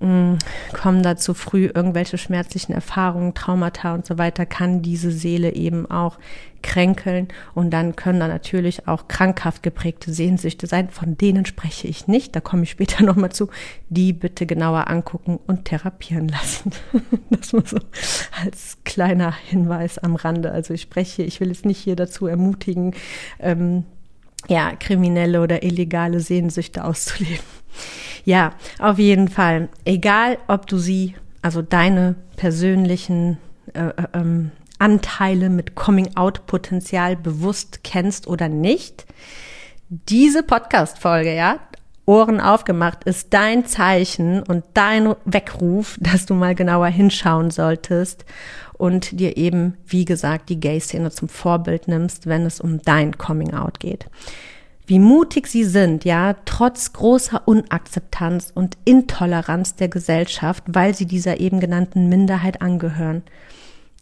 Mm, 0.00 0.36
kommen 0.72 1.02
dazu 1.02 1.34
früh 1.34 1.66
irgendwelche 1.66 2.16
schmerzlichen 2.16 2.72
Erfahrungen, 2.72 3.34
Traumata 3.34 3.94
und 3.94 4.06
so 4.06 4.16
weiter, 4.16 4.46
kann 4.46 4.80
diese 4.80 5.10
Seele 5.10 5.54
eben 5.54 5.90
auch 5.90 6.18
kränkeln 6.62 7.28
und 7.54 7.70
dann 7.70 7.96
können 7.96 8.20
da 8.20 8.28
natürlich 8.28 8.86
auch 8.88 9.08
krankhaft 9.08 9.62
geprägte 9.62 10.12
Sehnsüchte 10.12 10.66
sein, 10.66 10.90
von 10.90 11.16
denen 11.16 11.46
spreche 11.46 11.88
ich 11.88 12.06
nicht, 12.06 12.34
da 12.34 12.40
komme 12.40 12.62
ich 12.62 12.70
später 12.70 13.02
nochmal 13.04 13.32
zu, 13.32 13.48
die 13.88 14.12
bitte 14.12 14.46
genauer 14.46 14.88
angucken 14.88 15.38
und 15.46 15.66
therapieren 15.66 16.28
lassen. 16.28 16.72
das 17.30 17.52
nur 17.52 17.66
so 17.66 17.78
als 18.42 18.78
kleiner 18.84 19.34
Hinweis 19.34 19.98
am 19.98 20.16
Rande. 20.16 20.52
Also 20.52 20.74
ich 20.74 20.82
spreche, 20.82 21.22
ich 21.22 21.40
will 21.40 21.48
jetzt 21.48 21.66
nicht 21.66 21.78
hier 21.78 21.96
dazu 21.96 22.26
ermutigen, 22.26 22.59
ähm, 23.38 23.84
ja, 24.48 24.72
kriminelle 24.76 25.42
oder 25.42 25.62
illegale 25.62 26.20
Sehnsüchte 26.20 26.84
auszuleben. 26.84 27.44
Ja, 28.24 28.52
auf 28.78 28.98
jeden 28.98 29.28
Fall. 29.28 29.68
Egal, 29.84 30.38
ob 30.48 30.66
du 30.66 30.78
sie, 30.78 31.14
also 31.42 31.62
deine 31.62 32.16
persönlichen 32.36 33.38
äh, 33.74 33.88
äh 33.88 34.06
ähm, 34.12 34.50
Anteile 34.78 35.50
mit 35.50 35.74
Coming-out-Potenzial 35.74 37.14
bewusst 37.14 37.84
kennst 37.84 38.26
oder 38.26 38.48
nicht. 38.48 39.04
Diese 39.90 40.42
Podcast-Folge, 40.42 41.34
ja, 41.34 41.58
Ohren 42.06 42.40
aufgemacht, 42.40 43.04
ist 43.04 43.34
dein 43.34 43.66
Zeichen 43.66 44.42
und 44.42 44.64
dein 44.72 45.14
Weckruf, 45.26 45.98
dass 46.00 46.24
du 46.24 46.34
mal 46.34 46.54
genauer 46.54 46.86
hinschauen 46.88 47.50
solltest 47.50 48.24
und 48.80 49.20
dir 49.20 49.36
eben, 49.36 49.76
wie 49.86 50.04
gesagt, 50.04 50.48
die 50.48 50.58
Gay-Szene 50.58 51.10
zum 51.10 51.28
Vorbild 51.28 51.86
nimmst, 51.86 52.26
wenn 52.26 52.46
es 52.46 52.60
um 52.60 52.80
dein 52.82 53.18
Coming-out 53.18 53.78
geht. 53.78 54.06
Wie 54.86 54.98
mutig 54.98 55.46
sie 55.46 55.64
sind, 55.64 56.04
ja, 56.04 56.34
trotz 56.46 56.92
großer 56.92 57.46
Unakzeptanz 57.46 58.50
und 58.52 58.76
Intoleranz 58.84 59.76
der 59.76 59.88
Gesellschaft, 59.88 60.64
weil 60.66 60.94
sie 60.94 61.06
dieser 61.06 61.38
eben 61.38 61.60
genannten 61.60 62.08
Minderheit 62.08 62.60
angehören 62.60 63.22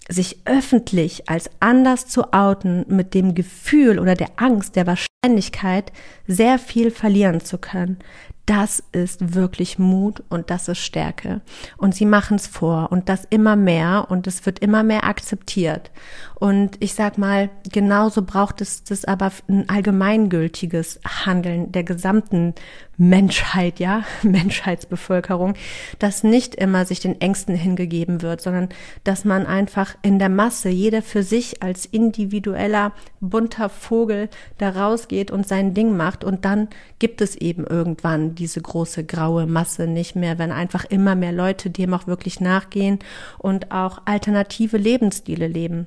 sich 0.09 0.39
öffentlich 0.47 1.29
als 1.29 1.51
anders 1.61 2.07
zu 2.07 2.33
outen 2.33 2.87
mit 2.89 3.13
dem 3.13 3.35
Gefühl 3.35 3.99
oder 3.99 4.15
der 4.15 4.31
Angst, 4.37 4.75
der 4.75 4.87
Wahrscheinlichkeit, 4.87 5.93
sehr 6.27 6.59
viel 6.59 6.91
verlieren 6.91 7.41
zu 7.41 7.59
können, 7.59 7.99
das 8.49 8.83
ist 8.93 9.35
wirklich 9.35 9.79
Mut 9.79 10.23
und 10.31 10.49
das 10.49 10.69
ist 10.69 10.79
Stärke. 10.79 11.43
Und 11.77 11.95
sie 11.95 12.07
machen 12.07 12.37
es 12.37 12.47
vor 12.47 12.91
und 12.91 13.11
das 13.11 13.27
immer 13.29 13.57
mehr 13.57 14.07
und 14.09 14.27
es 14.27 14.47
wird 14.47 14.61
immer 14.61 14.83
mehr 14.83 15.05
akzeptiert. 15.05 15.91
Und 16.35 16.77
ich 16.81 16.95
sag 16.95 17.19
mal, 17.19 17.51
genauso 17.71 18.23
braucht 18.23 18.63
es 18.63 18.85
das 18.85 19.05
aber 19.05 19.33
ein 19.49 19.69
allgemeingültiges 19.69 21.01
Handeln 21.05 21.73
der 21.73 21.85
gesamten 21.85 22.55
Menschheit, 22.97 23.81
ja, 23.81 24.05
Menschheitsbevölkerung, 24.23 25.55
dass 25.99 26.25
nicht 26.25 26.55
immer 26.55 26.85
sich 26.85 27.01
den 27.01 27.21
Ängsten 27.21 27.55
hingegeben 27.55 28.23
wird, 28.23 28.41
sondern 28.41 28.69
dass 29.05 29.25
man 29.25 29.47
einfach 29.47 29.97
in 30.03 30.19
der 30.19 30.29
Masse, 30.29 30.69
jeder 30.69 31.03
für 31.03 31.23
sich 31.23 31.63
als 31.63 31.87
individueller 31.87 32.93
bunter 33.21 33.69
Vogel 33.69 34.29
da 34.59 34.71
rausgeht 34.71 35.31
und 35.31 35.47
sein 35.47 35.75
Ding 35.75 35.97
macht 35.97 36.25
und 36.25 36.45
dann 36.45 36.69
gibt 36.99 37.21
es 37.21 37.37
eben 37.37 37.67
irgendwann 37.67 38.35
diese 38.39 38.63
große 38.63 39.05
graue 39.05 39.47
Masse 39.47 39.87
nicht 39.87 40.17
mehr, 40.17 40.39
wenn 40.39 40.53
einfach 40.53 40.85
immer 40.85 41.15
mehr 41.15 41.33
Leute 41.33 41.71
dem 41.71 41.93
auch 41.95 42.07
wirklich 42.07 42.41
nachgehen 42.41 42.99
und 43.39 43.73
auch 43.73 44.03
alternative 44.05 44.77
Lebensstile 44.77 45.47
leben 45.47 45.87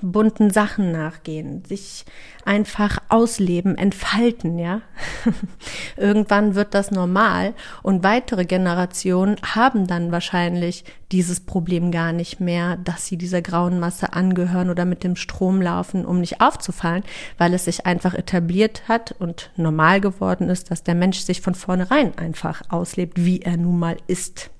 bunten 0.00 0.50
Sachen 0.50 0.92
nachgehen, 0.92 1.64
sich 1.64 2.04
einfach 2.44 2.98
ausleben, 3.08 3.76
entfalten, 3.76 4.58
ja. 4.58 4.80
Irgendwann 5.96 6.54
wird 6.54 6.74
das 6.74 6.92
normal 6.92 7.54
und 7.82 8.04
weitere 8.04 8.44
Generationen 8.44 9.36
haben 9.42 9.88
dann 9.88 10.12
wahrscheinlich 10.12 10.84
dieses 11.10 11.40
Problem 11.40 11.90
gar 11.90 12.12
nicht 12.12 12.38
mehr, 12.38 12.76
dass 12.76 13.06
sie 13.06 13.16
dieser 13.16 13.42
grauen 13.42 13.80
Masse 13.80 14.12
angehören 14.12 14.70
oder 14.70 14.84
mit 14.84 15.02
dem 15.02 15.16
Strom 15.16 15.60
laufen, 15.60 16.06
um 16.06 16.20
nicht 16.20 16.40
aufzufallen, 16.40 17.02
weil 17.36 17.52
es 17.52 17.64
sich 17.64 17.84
einfach 17.84 18.14
etabliert 18.14 18.88
hat 18.88 19.12
und 19.18 19.50
normal 19.56 20.00
geworden 20.00 20.48
ist, 20.48 20.70
dass 20.70 20.84
der 20.84 20.94
Mensch 20.94 21.18
sich 21.18 21.40
von 21.40 21.54
vornherein 21.54 22.16
einfach 22.16 22.62
auslebt, 22.68 23.24
wie 23.24 23.42
er 23.42 23.56
nun 23.56 23.80
mal 23.80 23.96
ist. 24.06 24.50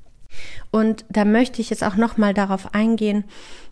Und 0.71 1.05
da 1.11 1.25
möchte 1.25 1.61
ich 1.61 1.71
jetzt 1.71 1.85
auch 1.85 1.97
noch 1.97 2.17
mal 2.17 2.35
darauf 2.35 2.75
eingehen, 2.75 3.25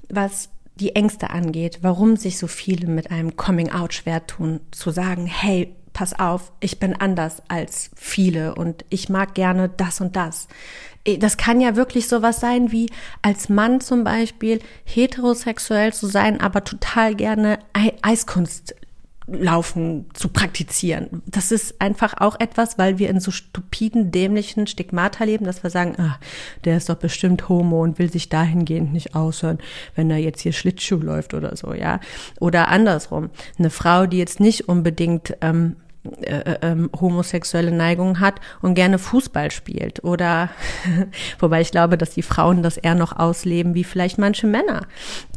was 0.08 0.50
die 0.80 0.96
Ängste 0.96 1.30
angeht, 1.30 1.78
warum 1.82 2.16
sich 2.16 2.38
so 2.38 2.46
viele 2.46 2.88
mit 2.88 3.10
einem 3.10 3.36
Coming 3.36 3.70
Out 3.70 3.94
schwer 3.94 4.26
tun, 4.26 4.60
zu 4.70 4.90
sagen, 4.90 5.26
hey, 5.26 5.74
pass 5.92 6.18
auf, 6.18 6.52
ich 6.60 6.78
bin 6.78 6.94
anders 6.94 7.42
als 7.48 7.90
viele 7.94 8.54
und 8.54 8.84
ich 8.88 9.08
mag 9.08 9.34
gerne 9.34 9.68
das 9.68 10.00
und 10.00 10.16
das. 10.16 10.48
Eh, 11.04 11.18
das 11.18 11.36
kann 11.36 11.60
ja 11.60 11.76
wirklich 11.76 12.08
sowas 12.08 12.40
sein 12.40 12.72
wie 12.72 12.90
als 13.22 13.48
Mann 13.48 13.80
zum 13.80 14.04
Beispiel 14.04 14.60
heterosexuell 14.84 15.92
zu 15.92 16.06
sein, 16.06 16.40
aber 16.40 16.64
total 16.64 17.14
gerne 17.14 17.58
Eiskunst 18.02 18.74
Laufen 19.32 20.06
zu 20.14 20.28
praktizieren. 20.28 21.22
Das 21.26 21.52
ist 21.52 21.80
einfach 21.80 22.14
auch 22.18 22.38
etwas, 22.40 22.78
weil 22.78 22.98
wir 22.98 23.08
in 23.08 23.20
so 23.20 23.30
stupiden, 23.30 24.10
dämlichen 24.10 24.66
Stigmata 24.66 25.24
leben, 25.24 25.44
dass 25.44 25.62
wir 25.62 25.70
sagen, 25.70 25.94
ah, 25.98 26.18
der 26.64 26.76
ist 26.76 26.88
doch 26.88 26.96
bestimmt 26.96 27.48
homo 27.48 27.82
und 27.82 27.98
will 27.98 28.10
sich 28.10 28.28
dahingehend 28.28 28.92
nicht 28.92 29.14
aushören, 29.14 29.58
wenn 29.94 30.10
er 30.10 30.18
jetzt 30.18 30.40
hier 30.40 30.52
Schlittschuh 30.52 30.98
läuft 30.98 31.34
oder 31.34 31.56
so, 31.56 31.72
ja. 31.72 32.00
Oder 32.40 32.68
andersrum. 32.68 33.30
Eine 33.58 33.70
Frau, 33.70 34.06
die 34.06 34.18
jetzt 34.18 34.40
nicht 34.40 34.68
unbedingt 34.68 35.36
ähm, 35.40 35.76
äh, 36.22 36.52
äh, 36.52 36.58
ähm, 36.62 36.88
homosexuelle 36.98 37.72
Neigungen 37.72 38.20
hat 38.20 38.40
und 38.62 38.74
gerne 38.74 38.98
Fußball 38.98 39.50
spielt. 39.50 40.02
Oder, 40.02 40.48
wobei 41.38 41.60
ich 41.60 41.72
glaube, 41.72 41.98
dass 41.98 42.10
die 42.10 42.22
Frauen 42.22 42.62
das 42.62 42.78
eher 42.78 42.94
noch 42.94 43.18
ausleben, 43.18 43.74
wie 43.74 43.84
vielleicht 43.84 44.16
manche 44.16 44.46
Männer, 44.46 44.86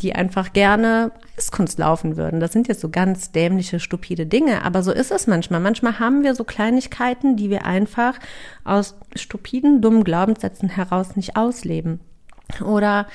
die 0.01 0.15
einfach 0.15 0.53
gerne 0.53 1.11
Eiskunst 1.37 1.79
laufen 1.79 2.15
würden. 2.15 2.39
Das 2.39 2.53
sind 2.53 2.69
jetzt 2.69 2.79
so 2.79 2.89
ganz 2.89 3.33
dämliche, 3.33 3.81
stupide 3.81 4.25
Dinge, 4.25 4.63
aber 4.63 4.83
so 4.83 4.93
ist 4.93 5.11
es 5.11 5.27
manchmal. 5.27 5.59
Manchmal 5.59 5.99
haben 5.99 6.23
wir 6.23 6.33
so 6.33 6.45
Kleinigkeiten, 6.45 7.35
die 7.35 7.49
wir 7.49 7.65
einfach 7.65 8.17
aus 8.63 8.95
stupiden, 9.15 9.81
dummen 9.81 10.05
Glaubenssätzen 10.05 10.69
heraus 10.69 11.17
nicht 11.17 11.35
ausleben. 11.35 11.99
Oder 12.63 13.07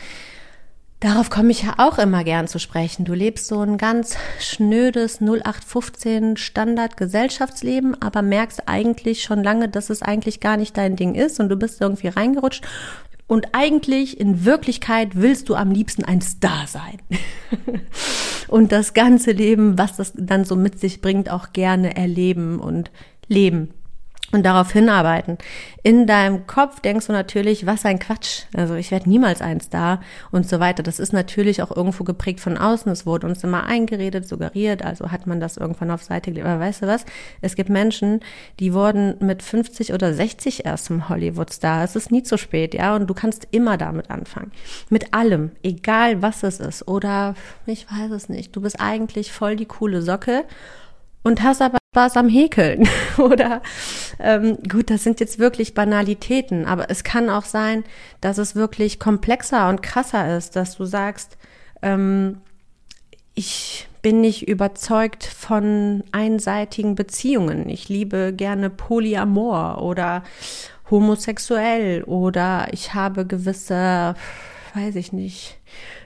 Darauf 1.00 1.30
komme 1.30 1.52
ich 1.52 1.62
ja 1.62 1.74
auch 1.78 1.98
immer 1.98 2.24
gern 2.24 2.48
zu 2.48 2.58
sprechen. 2.58 3.04
Du 3.04 3.14
lebst 3.14 3.46
so 3.46 3.60
ein 3.60 3.78
ganz 3.78 4.16
schnödes 4.40 5.20
0815 5.20 6.36
Standard 6.36 6.96
Gesellschaftsleben, 6.96 8.00
aber 8.02 8.22
merkst 8.22 8.66
eigentlich 8.66 9.22
schon 9.22 9.44
lange, 9.44 9.68
dass 9.68 9.90
es 9.90 10.02
eigentlich 10.02 10.40
gar 10.40 10.56
nicht 10.56 10.76
dein 10.76 10.96
Ding 10.96 11.14
ist 11.14 11.38
und 11.38 11.50
du 11.50 11.56
bist 11.56 11.80
irgendwie 11.80 12.08
reingerutscht. 12.08 12.66
Und 13.28 13.48
eigentlich 13.52 14.18
in 14.18 14.44
Wirklichkeit 14.44 15.10
willst 15.14 15.48
du 15.48 15.54
am 15.54 15.70
liebsten 15.70 16.02
ein 16.04 16.20
Star 16.20 16.66
sein. 16.66 16.98
und 18.48 18.72
das 18.72 18.92
ganze 18.92 19.30
Leben, 19.30 19.78
was 19.78 19.96
das 19.98 20.14
dann 20.16 20.44
so 20.44 20.56
mit 20.56 20.80
sich 20.80 21.00
bringt, 21.00 21.30
auch 21.30 21.52
gerne 21.52 21.96
erleben 21.96 22.58
und 22.58 22.90
leben 23.28 23.74
und 24.30 24.44
darauf 24.44 24.72
hinarbeiten. 24.72 25.38
In 25.82 26.06
deinem 26.06 26.46
Kopf 26.46 26.80
denkst 26.80 27.06
du 27.06 27.12
natürlich, 27.12 27.64
was 27.64 27.86
ein 27.86 27.98
Quatsch. 27.98 28.42
Also 28.54 28.74
ich 28.74 28.90
werde 28.90 29.08
niemals 29.08 29.40
ein 29.40 29.60
Star 29.60 30.02
und 30.30 30.46
so 30.46 30.60
weiter. 30.60 30.82
Das 30.82 30.98
ist 30.98 31.14
natürlich 31.14 31.62
auch 31.62 31.74
irgendwo 31.74 32.04
geprägt 32.04 32.40
von 32.40 32.58
außen. 32.58 32.92
Es 32.92 33.06
wurde 33.06 33.26
uns 33.26 33.42
immer 33.42 33.64
eingeredet, 33.64 34.28
suggeriert, 34.28 34.84
also 34.84 35.10
hat 35.10 35.26
man 35.26 35.40
das 35.40 35.56
irgendwann 35.56 35.90
auf 35.90 36.02
Seite 36.02 36.30
gelegt. 36.30 36.46
Aber 36.46 36.60
weißt 36.60 36.82
du 36.82 36.86
was? 36.86 37.06
Es 37.40 37.56
gibt 37.56 37.70
Menschen, 37.70 38.20
die 38.60 38.74
wurden 38.74 39.16
mit 39.20 39.42
50 39.42 39.94
oder 39.94 40.12
60 40.12 40.66
erst 40.66 40.86
zum 40.86 41.08
Hollywood-Star. 41.08 41.82
Es 41.82 41.96
ist 41.96 42.10
nie 42.10 42.22
zu 42.22 42.36
spät, 42.36 42.74
ja. 42.74 42.94
Und 42.94 43.08
du 43.08 43.14
kannst 43.14 43.48
immer 43.50 43.78
damit 43.78 44.10
anfangen. 44.10 44.52
Mit 44.90 45.14
allem, 45.14 45.52
egal 45.62 46.20
was 46.20 46.42
es 46.42 46.60
ist. 46.60 46.86
Oder 46.86 47.34
ich 47.64 47.86
weiß 47.90 48.10
es 48.10 48.28
nicht. 48.28 48.54
Du 48.54 48.60
bist 48.60 48.78
eigentlich 48.78 49.32
voll 49.32 49.56
die 49.56 49.66
coole 49.66 50.02
Socke 50.02 50.44
und 51.22 51.42
hast 51.42 51.62
aber 51.62 51.77
Spaß 51.94 52.18
am 52.18 52.28
Häkeln. 52.28 52.86
Oder 53.18 53.62
ähm, 54.18 54.58
gut, 54.68 54.90
das 54.90 55.04
sind 55.04 55.20
jetzt 55.20 55.38
wirklich 55.38 55.74
Banalitäten, 55.74 56.66
aber 56.66 56.90
es 56.90 57.02
kann 57.02 57.30
auch 57.30 57.44
sein, 57.44 57.84
dass 58.20 58.38
es 58.38 58.54
wirklich 58.54 58.98
komplexer 58.98 59.68
und 59.68 59.82
krasser 59.82 60.36
ist, 60.36 60.54
dass 60.54 60.76
du 60.76 60.84
sagst, 60.84 61.38
ähm, 61.80 62.42
ich 63.34 63.88
bin 64.02 64.20
nicht 64.20 64.48
überzeugt 64.48 65.24
von 65.24 66.04
einseitigen 66.12 66.94
Beziehungen. 66.94 67.68
Ich 67.68 67.88
liebe 67.88 68.32
gerne 68.36 68.68
Polyamor 68.68 69.82
oder 69.82 70.24
homosexuell 70.90 72.02
oder 72.04 72.68
ich 72.72 72.94
habe 72.94 73.26
gewisse, 73.26 74.14
weiß 74.74 74.96
ich 74.96 75.12
nicht, 75.12 75.58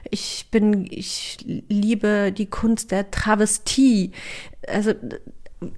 ich 0.09 0.47
bin, 0.49 0.87
ich 0.89 1.37
liebe 1.67 2.31
die 2.31 2.47
Kunst 2.47 2.91
der 2.91 3.11
Travestie. 3.11 4.11
Also 4.67 4.93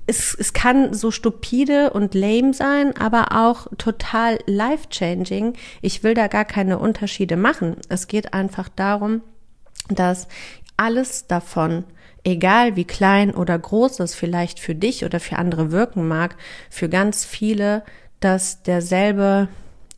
es, 0.07 0.35
es 0.35 0.53
kann 0.53 0.93
so 0.93 1.11
stupide 1.11 1.91
und 1.91 2.13
lame 2.13 2.53
sein, 2.53 2.95
aber 2.97 3.27
auch 3.31 3.67
total 3.77 4.39
life-changing. 4.45 5.53
Ich 5.81 6.03
will 6.03 6.13
da 6.13 6.27
gar 6.27 6.45
keine 6.45 6.79
Unterschiede 6.79 7.37
machen. 7.37 7.77
Es 7.89 8.07
geht 8.07 8.33
einfach 8.33 8.69
darum, 8.69 9.21
dass 9.89 10.27
alles 10.77 11.27
davon, 11.27 11.83
egal 12.23 12.75
wie 12.75 12.85
klein 12.85 13.33
oder 13.33 13.57
groß 13.57 13.99
es 13.99 14.15
vielleicht 14.15 14.59
für 14.59 14.75
dich 14.75 15.05
oder 15.05 15.19
für 15.19 15.37
andere 15.37 15.71
wirken 15.71 16.07
mag, 16.07 16.35
für 16.69 16.89
ganz 16.89 17.25
viele, 17.25 17.83
dass 18.19 18.63
derselbe 18.63 19.47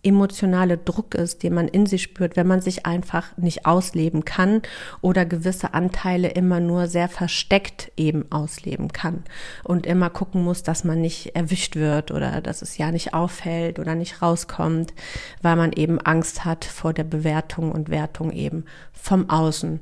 emotionale 0.08 0.78
Druck 0.78 1.16
ist, 1.16 1.44
den 1.44 1.54
man 1.54 1.68
in 1.68 1.86
sich 1.86 2.04
spürt, 2.04 2.36
wenn 2.36 2.48
man 2.48 2.62
sich 2.62 2.86
einfach 2.86 3.36
nicht 3.38 3.66
ausleben 3.66 4.26
kann 4.26 4.62
oder 5.02 5.26
gewisse 5.26 5.74
Anteile 5.74 6.30
immer 6.30 6.60
nur 6.60 6.88
sehr 6.88 7.10
versteckt 7.10 7.92
eben 7.98 8.32
ausleben 8.32 8.94
kann 8.94 9.24
und 9.64 9.86
immer 9.86 10.10
gucken 10.10 10.44
muss, 10.44 10.64
dass 10.64 10.84
man 10.84 11.02
nicht 11.02 11.36
erwischt 11.36 11.76
wird 11.76 12.12
oder 12.12 12.42
dass 12.42 12.62
es 12.62 12.78
ja 12.78 12.92
nicht 12.92 13.14
auffällt 13.14 13.80
oder 13.80 13.96
nicht 13.96 14.22
rauskommt, 14.22 14.94
weil 15.42 15.56
man 15.56 15.74
eben 15.74 16.00
Angst 16.00 16.46
hat 16.46 16.66
vor 16.66 16.94
der 16.94 17.04
Bewertung 17.04 17.72
und 17.72 17.90
Wertung 17.90 18.32
eben 18.32 18.66
vom 18.94 19.30
Außen. 19.30 19.80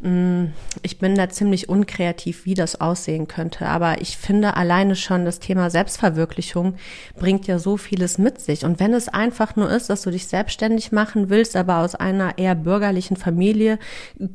Mm, 0.00 0.46
ich 0.82 0.98
bin 0.98 1.14
da 1.14 1.28
ziemlich 1.28 1.68
unkreativ, 1.68 2.44
wie 2.44 2.54
das 2.54 2.80
aussehen 2.80 3.28
könnte, 3.28 3.66
aber 3.66 4.00
ich 4.00 4.16
finde 4.16 4.56
alleine 4.56 4.96
schon 4.96 5.24
das 5.24 5.38
Thema 5.38 5.70
Selbstverwirklichung 5.70 6.74
bringt 7.16 7.46
ja 7.46 7.58
so 7.58 7.76
vieles 7.76 8.18
mit 8.18 8.40
sich 8.40 8.64
und 8.64 8.80
wenn 8.80 8.94
es 8.94 9.08
einfach 9.08 9.56
nur 9.56 9.63
ist, 9.68 9.90
dass 9.90 10.02
du 10.02 10.10
dich 10.10 10.26
selbstständig 10.26 10.92
machen 10.92 11.30
willst, 11.30 11.56
aber 11.56 11.78
aus 11.78 11.94
einer 11.94 12.38
eher 12.38 12.54
bürgerlichen 12.54 13.16
Familie 13.16 13.78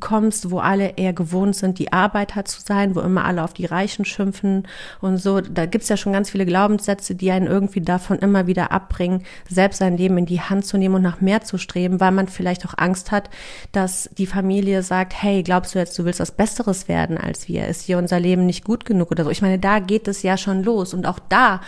kommst, 0.00 0.50
wo 0.50 0.58
alle 0.58 0.96
eher 0.96 1.12
gewohnt 1.12 1.56
sind, 1.56 1.78
die 1.78 1.92
Arbeiter 1.92 2.44
zu 2.44 2.60
sein, 2.60 2.94
wo 2.94 3.00
immer 3.00 3.24
alle 3.24 3.42
auf 3.42 3.52
die 3.52 3.66
Reichen 3.66 4.04
schimpfen 4.04 4.66
und 5.00 5.18
so, 5.18 5.40
da 5.40 5.66
gibt's 5.66 5.88
ja 5.88 5.96
schon 5.96 6.12
ganz 6.12 6.30
viele 6.30 6.46
Glaubenssätze, 6.46 7.14
die 7.14 7.30
einen 7.30 7.46
irgendwie 7.46 7.80
davon 7.80 8.18
immer 8.18 8.46
wieder 8.46 8.72
abbringen, 8.72 9.24
selbst 9.48 9.78
sein 9.78 9.96
Leben 9.96 10.18
in 10.18 10.26
die 10.26 10.40
Hand 10.40 10.64
zu 10.64 10.78
nehmen 10.78 10.96
und 10.96 11.02
nach 11.02 11.20
mehr 11.20 11.42
zu 11.42 11.58
streben, 11.58 12.00
weil 12.00 12.12
man 12.12 12.28
vielleicht 12.28 12.66
auch 12.66 12.74
Angst 12.76 13.10
hat, 13.10 13.30
dass 13.72 14.10
die 14.18 14.26
Familie 14.26 14.82
sagt, 14.82 15.14
hey, 15.20 15.42
glaubst 15.42 15.74
du 15.74 15.78
jetzt, 15.78 15.98
du 15.98 16.04
willst 16.04 16.20
was 16.20 16.32
Besseres 16.32 16.88
werden 16.88 17.18
als 17.18 17.48
wir? 17.48 17.66
Ist 17.66 17.82
hier 17.82 17.98
unser 17.98 18.20
Leben 18.20 18.46
nicht 18.46 18.64
gut 18.64 18.84
genug 18.84 19.10
oder 19.10 19.24
so? 19.24 19.30
Ich 19.30 19.42
meine, 19.42 19.58
da 19.58 19.78
geht 19.78 20.08
es 20.08 20.22
ja 20.22 20.36
schon 20.36 20.62
los. 20.62 20.94
Und 20.94 21.06
auch 21.06 21.18
da 21.28 21.60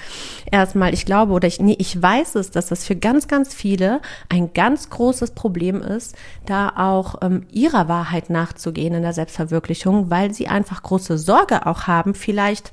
erstmal, 0.51 0.94
ich 0.94 1.05
glaube 1.05 1.33
oder 1.33 1.48
ich, 1.48 1.61
nee, 1.61 1.77
ich 1.79 2.01
weiß 2.01 2.35
es, 2.37 2.51
dass 2.51 2.66
das 2.66 2.85
für 2.85 2.96
ganz, 2.96 3.29
ganz 3.29 3.52
viele 3.53 4.01
ein 4.29 4.53
ganz 4.53 4.91
großes 4.91 5.33
Problem 5.33 5.81
ist, 5.81 6.17
da 6.47 6.73
auch 6.77 7.17
ähm, 7.23 7.47
ihrer 7.51 7.88
Wahrheit 7.88 8.31
nachzugehen 8.31 8.95
in 8.95 9.03
der 9.03 9.12
Selbstverwirklichung, 9.12 10.11
weil 10.11 10.33
sie 10.33 10.49
einfach 10.49 10.83
große 10.83 11.19
Sorge 11.19 11.67
auch 11.67 11.87
haben, 11.87 12.15
vielleicht 12.15 12.73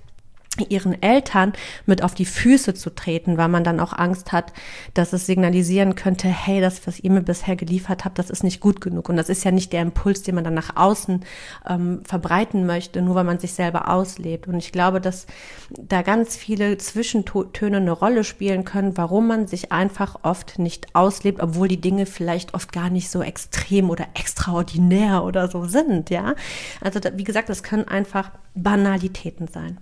ihren 0.60 1.02
Eltern 1.02 1.54
mit 1.86 2.04
auf 2.04 2.14
die 2.14 2.26
Füße 2.26 2.74
zu 2.74 2.90
treten, 2.90 3.38
weil 3.38 3.48
man 3.50 3.64
dann 3.64 3.80
auch 3.80 3.94
Angst 3.94 4.32
hat, 4.32 4.54
dass 4.94 5.14
es 5.14 5.26
signalisieren 5.26 5.96
könnte, 5.96 6.28
hey, 6.28 6.62
das, 6.62 6.86
was 6.88 7.00
ihr 7.00 7.12
mir 7.12 7.22
bisher 7.22 7.56
geliefert 7.56 8.06
habt, 8.06 8.20
das 8.20 8.30
ist 8.30 8.44
nicht 8.44 8.60
gut 8.60 8.82
genug. 8.82 9.10
Und 9.10 9.18
das 9.18 9.30
ist 9.30 9.44
ja 9.44 9.52
nicht 9.52 9.74
der 9.74 9.82
Impuls, 9.82 10.24
den 10.24 10.36
man 10.36 10.44
dann 10.44 10.54
nach 10.54 10.76
außen 10.76 11.26
ähm, 11.68 12.02
verbreiten 12.04 12.66
möchte, 12.66 13.02
nur 13.02 13.16
weil 13.16 13.24
man 13.24 13.40
sich 13.40 13.54
selber 13.54 13.90
auslebt. 13.90 14.48
Und 14.48 14.58
ich 14.58 14.72
glaube, 14.72 15.02
dass 15.02 15.26
da 15.70 16.02
ganz 16.02 16.36
viele 16.36 16.78
Zwischentöne 16.78 17.78
eine 17.78 17.92
Rolle 17.92 18.24
spielen 18.24 18.66
können, 18.66 18.98
warum 18.98 19.28
man 19.28 19.48
sich 19.48 19.72
einfach 19.72 20.20
oft 20.24 20.60
nicht 20.60 20.96
auslebt, 20.96 21.42
obwohl 21.42 21.68
die 21.68 21.82
Dinge 21.82 22.06
vielleicht 22.06 22.54
oft 22.54 22.72
gar 22.72 22.90
nicht 22.90 23.10
so 23.10 23.22
extrem 23.22 23.90
oder 23.90 24.08
extraordinär 24.14 25.24
oder 25.24 25.48
so 25.48 25.66
sind, 25.66 26.10
ja. 26.10 26.36
Also, 26.82 27.00
wie 27.16 27.24
gesagt, 27.24 27.50
das 27.50 27.64
können 27.64 27.88
einfach 27.88 28.32
Banalitäten 28.56 29.48
sein. 29.48 29.78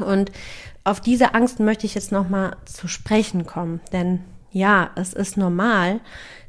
Und 0.00 0.32
auf 0.84 1.00
diese 1.00 1.34
Angst 1.34 1.60
möchte 1.60 1.86
ich 1.86 1.94
jetzt 1.94 2.12
nochmal 2.12 2.56
zu 2.64 2.88
sprechen 2.88 3.46
kommen, 3.46 3.80
denn 3.92 4.20
ja, 4.50 4.90
es 4.94 5.12
ist 5.12 5.36
normal, 5.36 6.00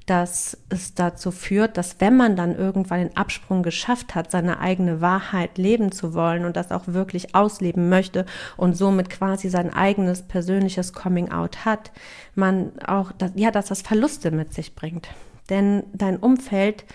dass 0.08 0.58
es 0.70 0.96
dazu 0.96 1.32
führt, 1.32 1.76
dass 1.76 2.00
wenn 2.00 2.16
man 2.16 2.38
dann 2.38 2.56
irgendwann 2.56 3.00
den 3.00 3.18
Absprung 3.18 3.62
geschafft 3.62 4.16
hat, 4.16 4.32
seine 4.32 4.60
eigene 4.62 5.02
Wahrheit 5.02 5.58
leben 5.58 5.92
zu 5.92 6.14
wollen 6.14 6.46
und 6.46 6.56
das 6.56 6.72
auch 6.72 6.88
wirklich 6.88 7.36
ausleben 7.36 7.90
möchte 7.90 8.26
und 8.56 8.78
somit 8.78 9.10
quasi 9.10 9.50
sein 9.50 9.74
eigenes 9.74 10.22
persönliches 10.22 10.94
Coming 10.94 11.30
Out 11.32 11.66
hat, 11.66 11.92
man 12.36 12.72
auch, 12.88 13.12
ja, 13.36 13.52
dass 13.52 13.66
das 13.66 13.82
Verluste 13.82 14.32
mit 14.32 14.54
sich 14.54 14.76
bringt. 14.76 15.10
Denn 15.50 15.84
dein 15.94 16.18
Umfeld 16.18 16.86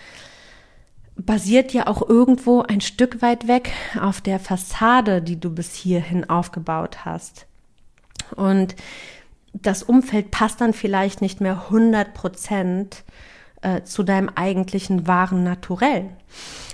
basiert 1.15 1.73
ja 1.73 1.87
auch 1.87 2.07
irgendwo 2.07 2.61
ein 2.61 2.81
Stück 2.81 3.21
weit 3.21 3.47
weg 3.47 3.71
auf 4.01 4.21
der 4.21 4.39
Fassade, 4.39 5.21
die 5.21 5.39
du 5.39 5.49
bis 5.49 5.73
hierhin 5.73 6.29
aufgebaut 6.29 7.05
hast. 7.05 7.45
Und 8.35 8.75
das 9.53 9.83
Umfeld 9.83 10.31
passt 10.31 10.61
dann 10.61 10.73
vielleicht 10.73 11.21
nicht 11.21 11.39
mehr 11.39 11.65
100 11.65 12.13
Prozent 12.13 13.03
äh, 13.61 13.83
zu 13.83 14.03
deinem 14.03 14.29
eigentlichen 14.29 15.07
wahren 15.07 15.43
Naturell. 15.43 16.09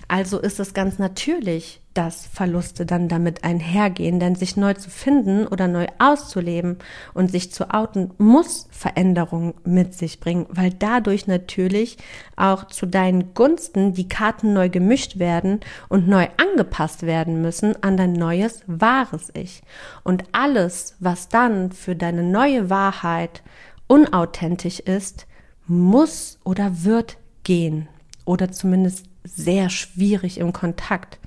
Also 0.10 0.40
ist 0.40 0.60
es 0.60 0.74
ganz 0.74 0.98
natürlich, 0.98 1.82
dass 1.94 2.26
Verluste 2.26 2.84
dann 2.88 3.10
damit 3.10 3.44
einhergehen, 3.44 4.20
denn 4.20 4.34
sich 4.34 4.58
neu 4.58 4.74
zu 4.74 4.90
finden 4.90 5.46
oder 5.46 5.68
neu 5.68 5.86
auszuleben 6.00 6.80
und 7.14 7.30
sich 7.30 7.52
zu 7.52 7.72
outen, 7.72 8.12
muss 8.18 8.68
Veränderung 8.72 9.54
mit 9.66 9.94
sich 9.94 10.20
bringen, 10.20 10.48
weil 10.50 10.72
dadurch 10.72 11.28
natürlich 11.28 11.98
auch 12.36 12.66
zu 12.66 12.88
deinen 12.88 13.36
Gunsten 13.36 13.94
die 13.94 14.08
Karten 14.08 14.52
neu 14.52 14.70
gemischt 14.70 15.20
werden 15.20 15.60
und 15.90 16.08
neu 16.08 16.28
angepasst 16.38 17.04
werden 17.04 17.44
müssen 17.44 17.76
an 17.84 17.96
dein 17.96 18.14
neues 18.14 18.64
wahres 18.66 19.30
Ich. 19.36 19.62
Und 20.04 20.24
alles, 20.32 20.96
was 21.00 21.30
dann 21.30 21.72
für 21.72 21.96
deine 21.96 22.24
neue 22.24 22.72
Wahrheit 22.72 23.44
unauthentisch 23.86 24.80
ist, 24.80 25.28
muss 25.68 26.40
oder 26.44 26.84
wird 26.84 27.18
gehen 27.44 27.88
oder 28.26 28.52
zumindest 28.52 29.09
sehr 29.36 29.70
schwierig 29.70 30.38
im 30.38 30.54
Kontakt. 30.54 31.20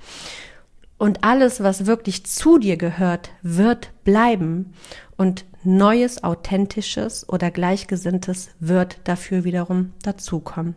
Und 0.97 1.23
alles, 1.23 1.61
was 1.61 1.85
wirklich 1.85 2.25
zu 2.25 2.57
dir 2.57 2.77
gehört, 2.77 3.31
wird 3.41 3.91
bleiben. 4.03 4.73
Und 5.17 5.45
Neues, 5.63 6.23
Authentisches 6.23 7.27
oder 7.27 7.49
Gleichgesinntes 7.51 8.49
wird 8.59 8.99
dafür 9.05 9.43
wiederum 9.43 9.93
dazukommen. 10.03 10.75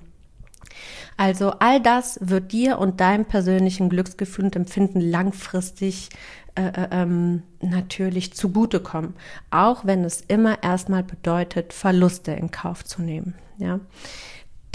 Also 1.16 1.52
all 1.58 1.80
das 1.80 2.18
wird 2.20 2.52
dir 2.52 2.78
und 2.78 3.00
deinem 3.00 3.24
persönlichen 3.24 3.88
Glücksgefühl 3.88 4.46
und 4.46 4.56
Empfinden 4.56 5.00
langfristig 5.00 6.10
äh, 6.54 6.68
äh, 6.68 6.88
ähm, 6.90 7.42
natürlich 7.60 8.32
zugutekommen, 8.32 9.14
auch 9.50 9.84
wenn 9.84 10.04
es 10.04 10.22
immer 10.22 10.62
erstmal 10.62 11.02
bedeutet, 11.02 11.72
Verluste 11.72 12.32
in 12.32 12.50
Kauf 12.50 12.84
zu 12.84 13.02
nehmen. 13.02 13.34
Ja. 13.58 13.80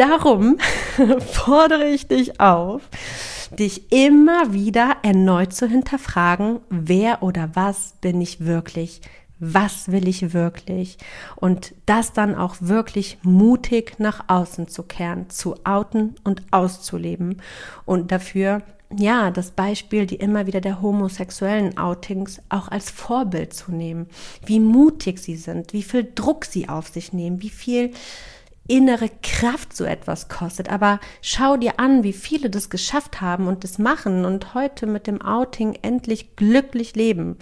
Darum 0.02 0.58
fordere 1.20 1.88
ich 1.90 2.08
dich 2.08 2.40
auf, 2.40 2.82
dich 3.52 3.92
immer 3.92 4.52
wieder 4.52 4.98
erneut 5.04 5.54
zu 5.54 5.68
hinterfragen, 5.68 6.60
wer 6.72 7.22
oder 7.22 7.52
was 7.54 7.94
bin 8.02 8.20
ich 8.20 8.44
wirklich, 8.44 9.02
was 9.38 9.92
will 9.92 10.08
ich 10.08 10.34
wirklich? 10.34 10.98
Und 11.36 11.76
das 11.86 12.14
dann 12.14 12.34
auch 12.34 12.56
wirklich 12.62 13.20
mutig 13.22 14.00
nach 14.00 14.24
außen 14.28 14.68
zu 14.70 14.82
kehren, 14.82 15.30
zu 15.30 15.54
outen 15.66 16.16
und 16.24 16.42
auszuleben. 16.50 17.40
Und 17.86 18.12
dafür 18.12 18.64
ja, 18.98 19.30
das 19.30 19.52
Beispiel, 19.52 20.08
die 20.08 20.16
immer 20.16 20.48
wieder 20.48 20.62
der 20.62 20.82
homosexuellen 20.82 21.78
Outings 21.78 22.42
auch 22.50 22.70
als 22.70 22.90
Vorbild 22.90 23.54
zu 23.54 23.72
nehmen, 23.72 24.08
wie 24.46 24.60
mutig 24.60 25.20
sie 25.20 25.38
sind, 25.38 25.74
wie 25.74 25.84
viel 25.84 26.12
Druck 26.14 26.44
sie 26.44 26.68
auf 26.68 26.88
sich 26.88 27.14
nehmen, 27.14 27.42
wie 27.42 27.52
viel 27.52 27.92
innere 28.72 29.10
Kraft 29.22 29.76
so 29.76 29.84
etwas 29.84 30.30
kostet. 30.30 30.70
Aber 30.70 31.02
schau 31.22 31.58
dir 31.58 31.78
an, 31.78 32.04
wie 32.04 32.14
viele 32.14 32.50
das 32.50 32.70
geschafft 32.70 33.20
haben 33.20 33.48
und 33.48 33.66
das 33.66 33.78
machen 33.78 34.24
und 34.24 34.54
heute 34.54 34.88
mit 34.88 35.08
dem 35.08 35.22
Outing 35.22 35.78
endlich 35.82 36.38
glücklich 36.38 36.96
leben. 36.96 37.38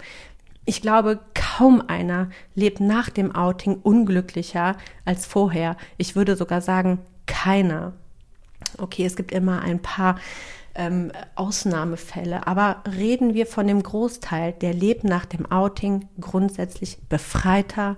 Ich 0.64 0.82
glaube, 0.82 1.20
kaum 1.34 1.84
einer 1.86 2.30
lebt 2.56 2.80
nach 2.80 3.10
dem 3.10 3.32
Outing 3.32 3.78
unglücklicher 3.80 4.76
als 5.04 5.24
vorher. 5.24 5.76
Ich 5.98 6.16
würde 6.16 6.34
sogar 6.34 6.62
sagen, 6.62 6.98
keiner. 7.26 7.92
Okay, 8.78 9.06
es 9.06 9.14
gibt 9.14 9.30
immer 9.30 9.62
ein 9.62 9.80
paar 9.80 10.16
ähm, 10.74 11.12
Ausnahmefälle. 11.36 12.48
Aber 12.48 12.82
reden 12.96 13.34
wir 13.34 13.46
von 13.46 13.68
dem 13.68 13.84
Großteil, 13.84 14.52
der 14.52 14.74
lebt 14.74 15.04
nach 15.04 15.26
dem 15.26 15.46
Outing 15.50 16.08
grundsätzlich 16.20 16.98
befreiter, 17.08 17.96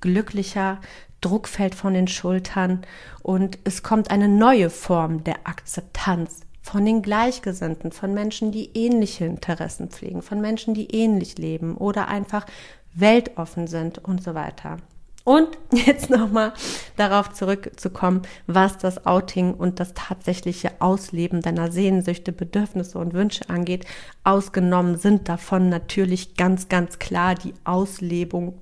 glücklicher, 0.00 0.80
Druck 1.22 1.48
fällt 1.48 1.74
von 1.74 1.94
den 1.94 2.08
Schultern 2.08 2.82
und 3.22 3.58
es 3.64 3.82
kommt 3.82 4.10
eine 4.10 4.28
neue 4.28 4.68
Form 4.68 5.24
der 5.24 5.36
Akzeptanz 5.44 6.40
von 6.60 6.84
den 6.84 7.02
Gleichgesinnten, 7.02 7.90
von 7.90 8.12
Menschen, 8.14 8.52
die 8.52 8.70
ähnliche 8.74 9.24
Interessen 9.24 9.88
pflegen, 9.88 10.22
von 10.22 10.40
Menschen, 10.40 10.74
die 10.74 10.94
ähnlich 10.94 11.38
leben 11.38 11.76
oder 11.76 12.08
einfach 12.08 12.46
weltoffen 12.94 13.66
sind 13.66 13.98
und 13.98 14.22
so 14.22 14.34
weiter. 14.34 14.76
Und 15.24 15.48
jetzt 15.72 16.10
nochmal 16.10 16.52
darauf 16.96 17.32
zurückzukommen, 17.32 18.22
was 18.46 18.78
das 18.78 19.06
Outing 19.06 19.54
und 19.54 19.80
das 19.80 19.94
tatsächliche 19.94 20.72
Ausleben 20.80 21.42
deiner 21.42 21.70
Sehnsüchte, 21.70 22.32
Bedürfnisse 22.32 22.98
und 22.98 23.12
Wünsche 23.12 23.48
angeht. 23.48 23.84
Ausgenommen 24.24 24.98
sind 24.98 25.28
davon 25.28 25.68
natürlich 25.68 26.36
ganz, 26.36 26.68
ganz 26.68 26.98
klar 26.98 27.34
die 27.34 27.54
Auslebung, 27.64 28.58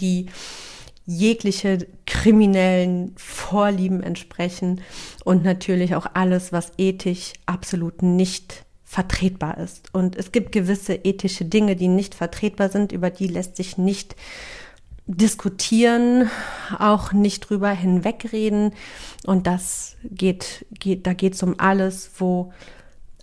die 0.00 0.26
jegliche 1.10 1.86
kriminellen 2.06 3.14
Vorlieben 3.16 4.02
entsprechen 4.02 4.82
und 5.24 5.42
natürlich 5.42 5.94
auch 5.94 6.06
alles, 6.12 6.52
was 6.52 6.72
ethisch 6.76 7.32
absolut 7.46 8.02
nicht 8.02 8.66
vertretbar 8.84 9.56
ist. 9.56 9.88
Und 9.94 10.16
es 10.16 10.32
gibt 10.32 10.52
gewisse 10.52 10.94
ethische 10.94 11.46
Dinge, 11.46 11.76
die 11.76 11.88
nicht 11.88 12.14
vertretbar 12.14 12.68
sind, 12.68 12.92
über 12.92 13.08
die 13.08 13.26
lässt 13.26 13.56
sich 13.56 13.78
nicht 13.78 14.16
diskutieren, 15.06 16.28
auch 16.78 17.12
nicht 17.12 17.48
drüber 17.48 17.70
hinwegreden. 17.70 18.74
Und 19.24 19.46
das 19.46 19.96
geht, 20.04 20.66
geht, 20.78 21.06
da 21.06 21.14
geht 21.14 21.34
es 21.34 21.42
um 21.42 21.54
alles, 21.58 22.10
wo 22.18 22.52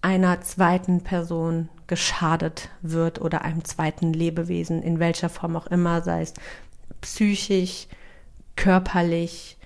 einer 0.01 0.41
zweiten 0.41 1.01
Person 1.01 1.69
geschadet 1.87 2.69
wird 2.81 3.21
oder 3.21 3.43
einem 3.43 3.63
zweiten 3.63 4.11
Lebewesen, 4.11 4.81
in 4.81 4.99
welcher 4.99 5.29
Form 5.29 5.55
auch 5.55 5.67
immer, 5.67 6.01
sei 6.01 6.23
es 6.23 6.33
psychisch, 7.05 7.87
körperlich 8.55 9.57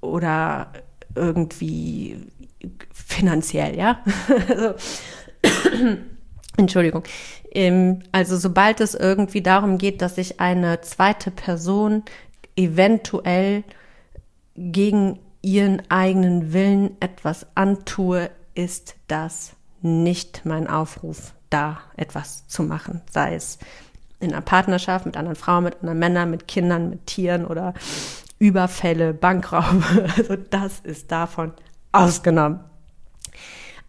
oder 0.00 0.72
irgendwie 1.14 2.26
finanziell, 2.92 3.76
ja. 3.76 4.02
also, 4.38 4.74
Entschuldigung. 6.56 7.04
Ähm, 7.52 8.02
also 8.12 8.36
sobald 8.36 8.80
es 8.80 8.94
irgendwie 8.94 9.42
darum 9.42 9.78
geht, 9.78 10.02
dass 10.02 10.18
ich 10.18 10.40
eine 10.40 10.80
zweite 10.80 11.30
Person 11.30 12.02
eventuell 12.56 13.64
gegen 14.56 15.18
ihren 15.42 15.82
eigenen 15.90 16.52
Willen 16.52 16.96
etwas 17.00 17.46
antue, 17.54 18.30
ist 18.54 18.94
das 19.08 19.52
nicht 19.80 20.42
mein 20.44 20.66
Aufruf, 20.66 21.34
da 21.48 21.80
etwas 21.96 22.46
zu 22.46 22.62
machen. 22.62 23.00
Sei 23.10 23.34
es 23.34 23.58
in 24.20 24.32
einer 24.32 24.42
Partnerschaft 24.42 25.06
mit 25.06 25.16
anderen 25.16 25.36
Frauen, 25.36 25.64
mit 25.64 25.76
anderen 25.80 25.98
Männern, 25.98 26.30
mit 26.30 26.46
Kindern, 26.46 26.90
mit 26.90 27.06
Tieren 27.06 27.46
oder 27.46 27.74
Überfälle, 28.38 29.12
Bankraube. 29.14 29.82
Also 30.16 30.36
das 30.36 30.80
ist 30.80 31.10
davon 31.10 31.52
ausgenommen. 31.92 32.60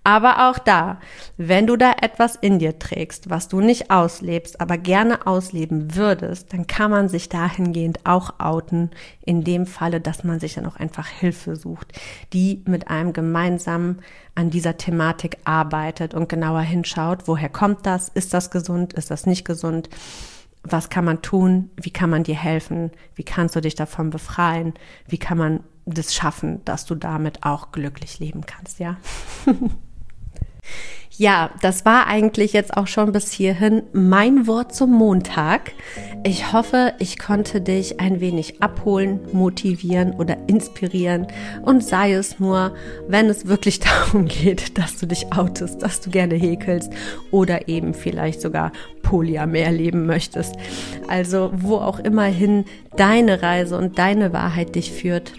Aber 0.03 0.49
auch 0.49 0.57
da, 0.57 0.99
wenn 1.37 1.67
du 1.67 1.75
da 1.75 1.93
etwas 2.01 2.35
in 2.35 2.57
dir 2.57 2.79
trägst, 2.79 3.29
was 3.29 3.49
du 3.49 3.61
nicht 3.61 3.91
auslebst, 3.91 4.59
aber 4.59 4.79
gerne 4.79 5.27
ausleben 5.27 5.95
würdest, 5.95 6.53
dann 6.53 6.65
kann 6.65 6.89
man 6.89 7.07
sich 7.07 7.29
dahingehend 7.29 8.03
auch 8.03 8.39
outen, 8.39 8.89
in 9.23 9.43
dem 9.43 9.67
Falle, 9.67 10.01
dass 10.01 10.23
man 10.23 10.39
sich 10.39 10.55
dann 10.55 10.65
auch 10.65 10.75
einfach 10.75 11.07
Hilfe 11.07 11.55
sucht, 11.55 11.93
die 12.33 12.63
mit 12.65 12.87
einem 12.87 13.13
gemeinsam 13.13 13.99
an 14.33 14.49
dieser 14.49 14.75
Thematik 14.75 15.37
arbeitet 15.43 16.15
und 16.15 16.29
genauer 16.29 16.61
hinschaut, 16.61 17.27
woher 17.27 17.49
kommt 17.49 17.85
das, 17.85 18.09
ist 18.09 18.33
das 18.33 18.49
gesund, 18.49 18.93
ist 18.93 19.11
das 19.11 19.27
nicht 19.27 19.45
gesund, 19.45 19.87
was 20.63 20.89
kann 20.89 21.05
man 21.05 21.21
tun, 21.21 21.69
wie 21.75 21.91
kann 21.91 22.09
man 22.09 22.23
dir 22.23 22.35
helfen, 22.35 22.89
wie 23.13 23.23
kannst 23.23 23.55
du 23.55 23.61
dich 23.61 23.75
davon 23.75 24.09
befreien, 24.09 24.73
wie 25.07 25.19
kann 25.19 25.37
man 25.37 25.59
das 25.85 26.15
schaffen, 26.15 26.65
dass 26.65 26.85
du 26.85 26.95
damit 26.95 27.43
auch 27.43 27.71
glücklich 27.71 28.19
leben 28.19 28.45
kannst, 28.47 28.79
ja? 28.79 28.97
Ja, 31.17 31.51
das 31.61 31.85
war 31.85 32.07
eigentlich 32.07 32.53
jetzt 32.53 32.75
auch 32.75 32.87
schon 32.87 33.11
bis 33.11 33.31
hierhin 33.31 33.83
mein 33.91 34.47
Wort 34.47 34.73
zum 34.73 34.91
Montag. 34.91 35.73
Ich 36.23 36.53
hoffe, 36.53 36.93
ich 36.99 37.19
konnte 37.19 37.61
dich 37.61 37.99
ein 37.99 38.21
wenig 38.21 38.63
abholen, 38.63 39.19
motivieren 39.33 40.13
oder 40.13 40.37
inspirieren 40.47 41.27
und 41.63 41.83
sei 41.83 42.13
es 42.13 42.39
nur, 42.39 42.73
wenn 43.07 43.29
es 43.29 43.45
wirklich 43.45 43.79
darum 43.81 44.25
geht, 44.25 44.77
dass 44.77 44.97
du 44.97 45.05
dich 45.05 45.31
outest, 45.31 45.83
dass 45.83 45.99
du 45.99 46.09
gerne 46.09 46.35
häkelst 46.35 46.91
oder 47.29 47.67
eben 47.67 47.93
vielleicht 47.93 48.41
sogar 48.41 48.71
Polyamer 49.03 49.69
leben 49.71 50.05
möchtest. 50.05 50.55
Also 51.07 51.51
wo 51.53 51.75
auch 51.75 51.99
immerhin 51.99 52.65
deine 52.95 53.43
Reise 53.43 53.77
und 53.77 53.99
deine 53.99 54.33
Wahrheit 54.33 54.75
dich 54.75 54.91
führt, 54.91 55.33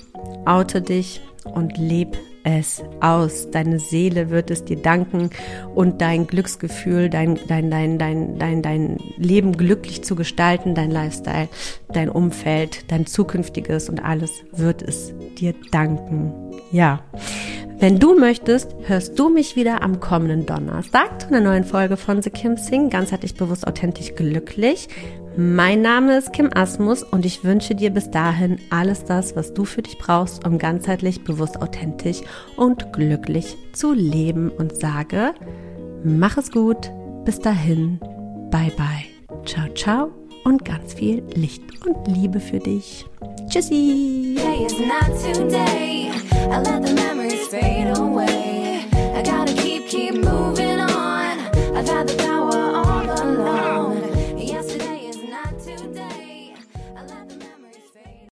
oute 0.45 0.83
dich 0.83 1.23
und 1.45 1.79
leb 1.79 2.17
es 2.45 2.83
aus. 3.01 3.51
Deine 3.51 3.79
Seele 3.79 4.31
wird 4.31 4.51
es 4.51 4.65
dir 4.65 4.77
danken 4.77 5.31
und 5.75 6.01
dein 6.01 6.27
Glücksgefühl, 6.27 7.09
dein, 7.09 7.39
dein, 7.49 7.71
dein, 7.71 7.99
dein, 7.99 8.39
dein, 8.39 8.63
dein 8.63 8.99
Leben 9.17 9.57
glücklich 9.57 10.03
zu 10.03 10.17
gestalten, 10.17 10.75
dein 10.75 10.91
Lifestyle, 10.91 11.49
dein 11.93 12.09
Umfeld, 12.09 12.91
dein 12.91 13.07
zukünftiges 13.07 13.89
und 13.89 14.05
alles 14.05 14.45
wird 14.53 14.83
es 14.83 15.13
dir 15.39 15.55
danken. 15.71 16.33
Ja. 16.71 17.01
Wenn 17.79 17.99
du 17.99 18.17
möchtest, 18.17 18.77
hörst 18.85 19.19
du 19.19 19.29
mich 19.29 19.57
wieder 19.57 19.83
am 19.83 19.99
kommenden 19.99 20.47
Donnerstag 20.47 21.21
zu 21.21 21.29
einer 21.29 21.41
neuen 21.41 21.65
Folge 21.65 21.97
von 21.97 22.23
The 22.23 22.31
Kim 22.31 22.57
Sing, 22.57 22.91
ganzheitlich 22.91 23.35
bewusst 23.35 23.67
authentisch 23.67 24.15
glücklich. 24.15 24.89
Mein 25.37 25.81
Name 25.81 26.19
ist 26.19 26.35
Kim 26.35 26.51
Asmus 26.55 27.03
und 27.03 27.25
ich 27.25 27.43
wünsche 27.43 27.75
dir 27.75 27.91
bis 27.91 28.11
dahin 28.11 28.59
alles 28.69 29.05
das, 29.05 29.35
was 29.35 29.55
du 29.55 29.65
für 29.65 29.81
dich 29.81 29.97
brauchst, 29.97 30.47
um 30.47 30.59
ganzheitlich, 30.59 31.25
bewusst, 31.25 31.63
authentisch 31.63 32.21
und 32.57 32.93
glücklich 32.93 33.57
zu 33.73 33.95
leben. 33.95 34.51
Und 34.51 34.77
sage, 34.77 35.33
mach 36.05 36.37
es 36.37 36.51
gut, 36.51 36.91
bis 37.25 37.39
dahin, 37.39 37.99
bye 38.51 38.73
bye, 38.77 39.45
ciao, 39.47 39.69
ciao. 39.75 40.11
Und 40.45 40.65
ganz 40.65 40.93
viel 40.95 41.23
Licht 41.35 41.63
und 41.87 42.07
Liebe 42.09 42.41
für 42.41 42.59
dich. 42.59 43.07
Tschüssi! 43.49 44.37
Hey, 44.39 44.67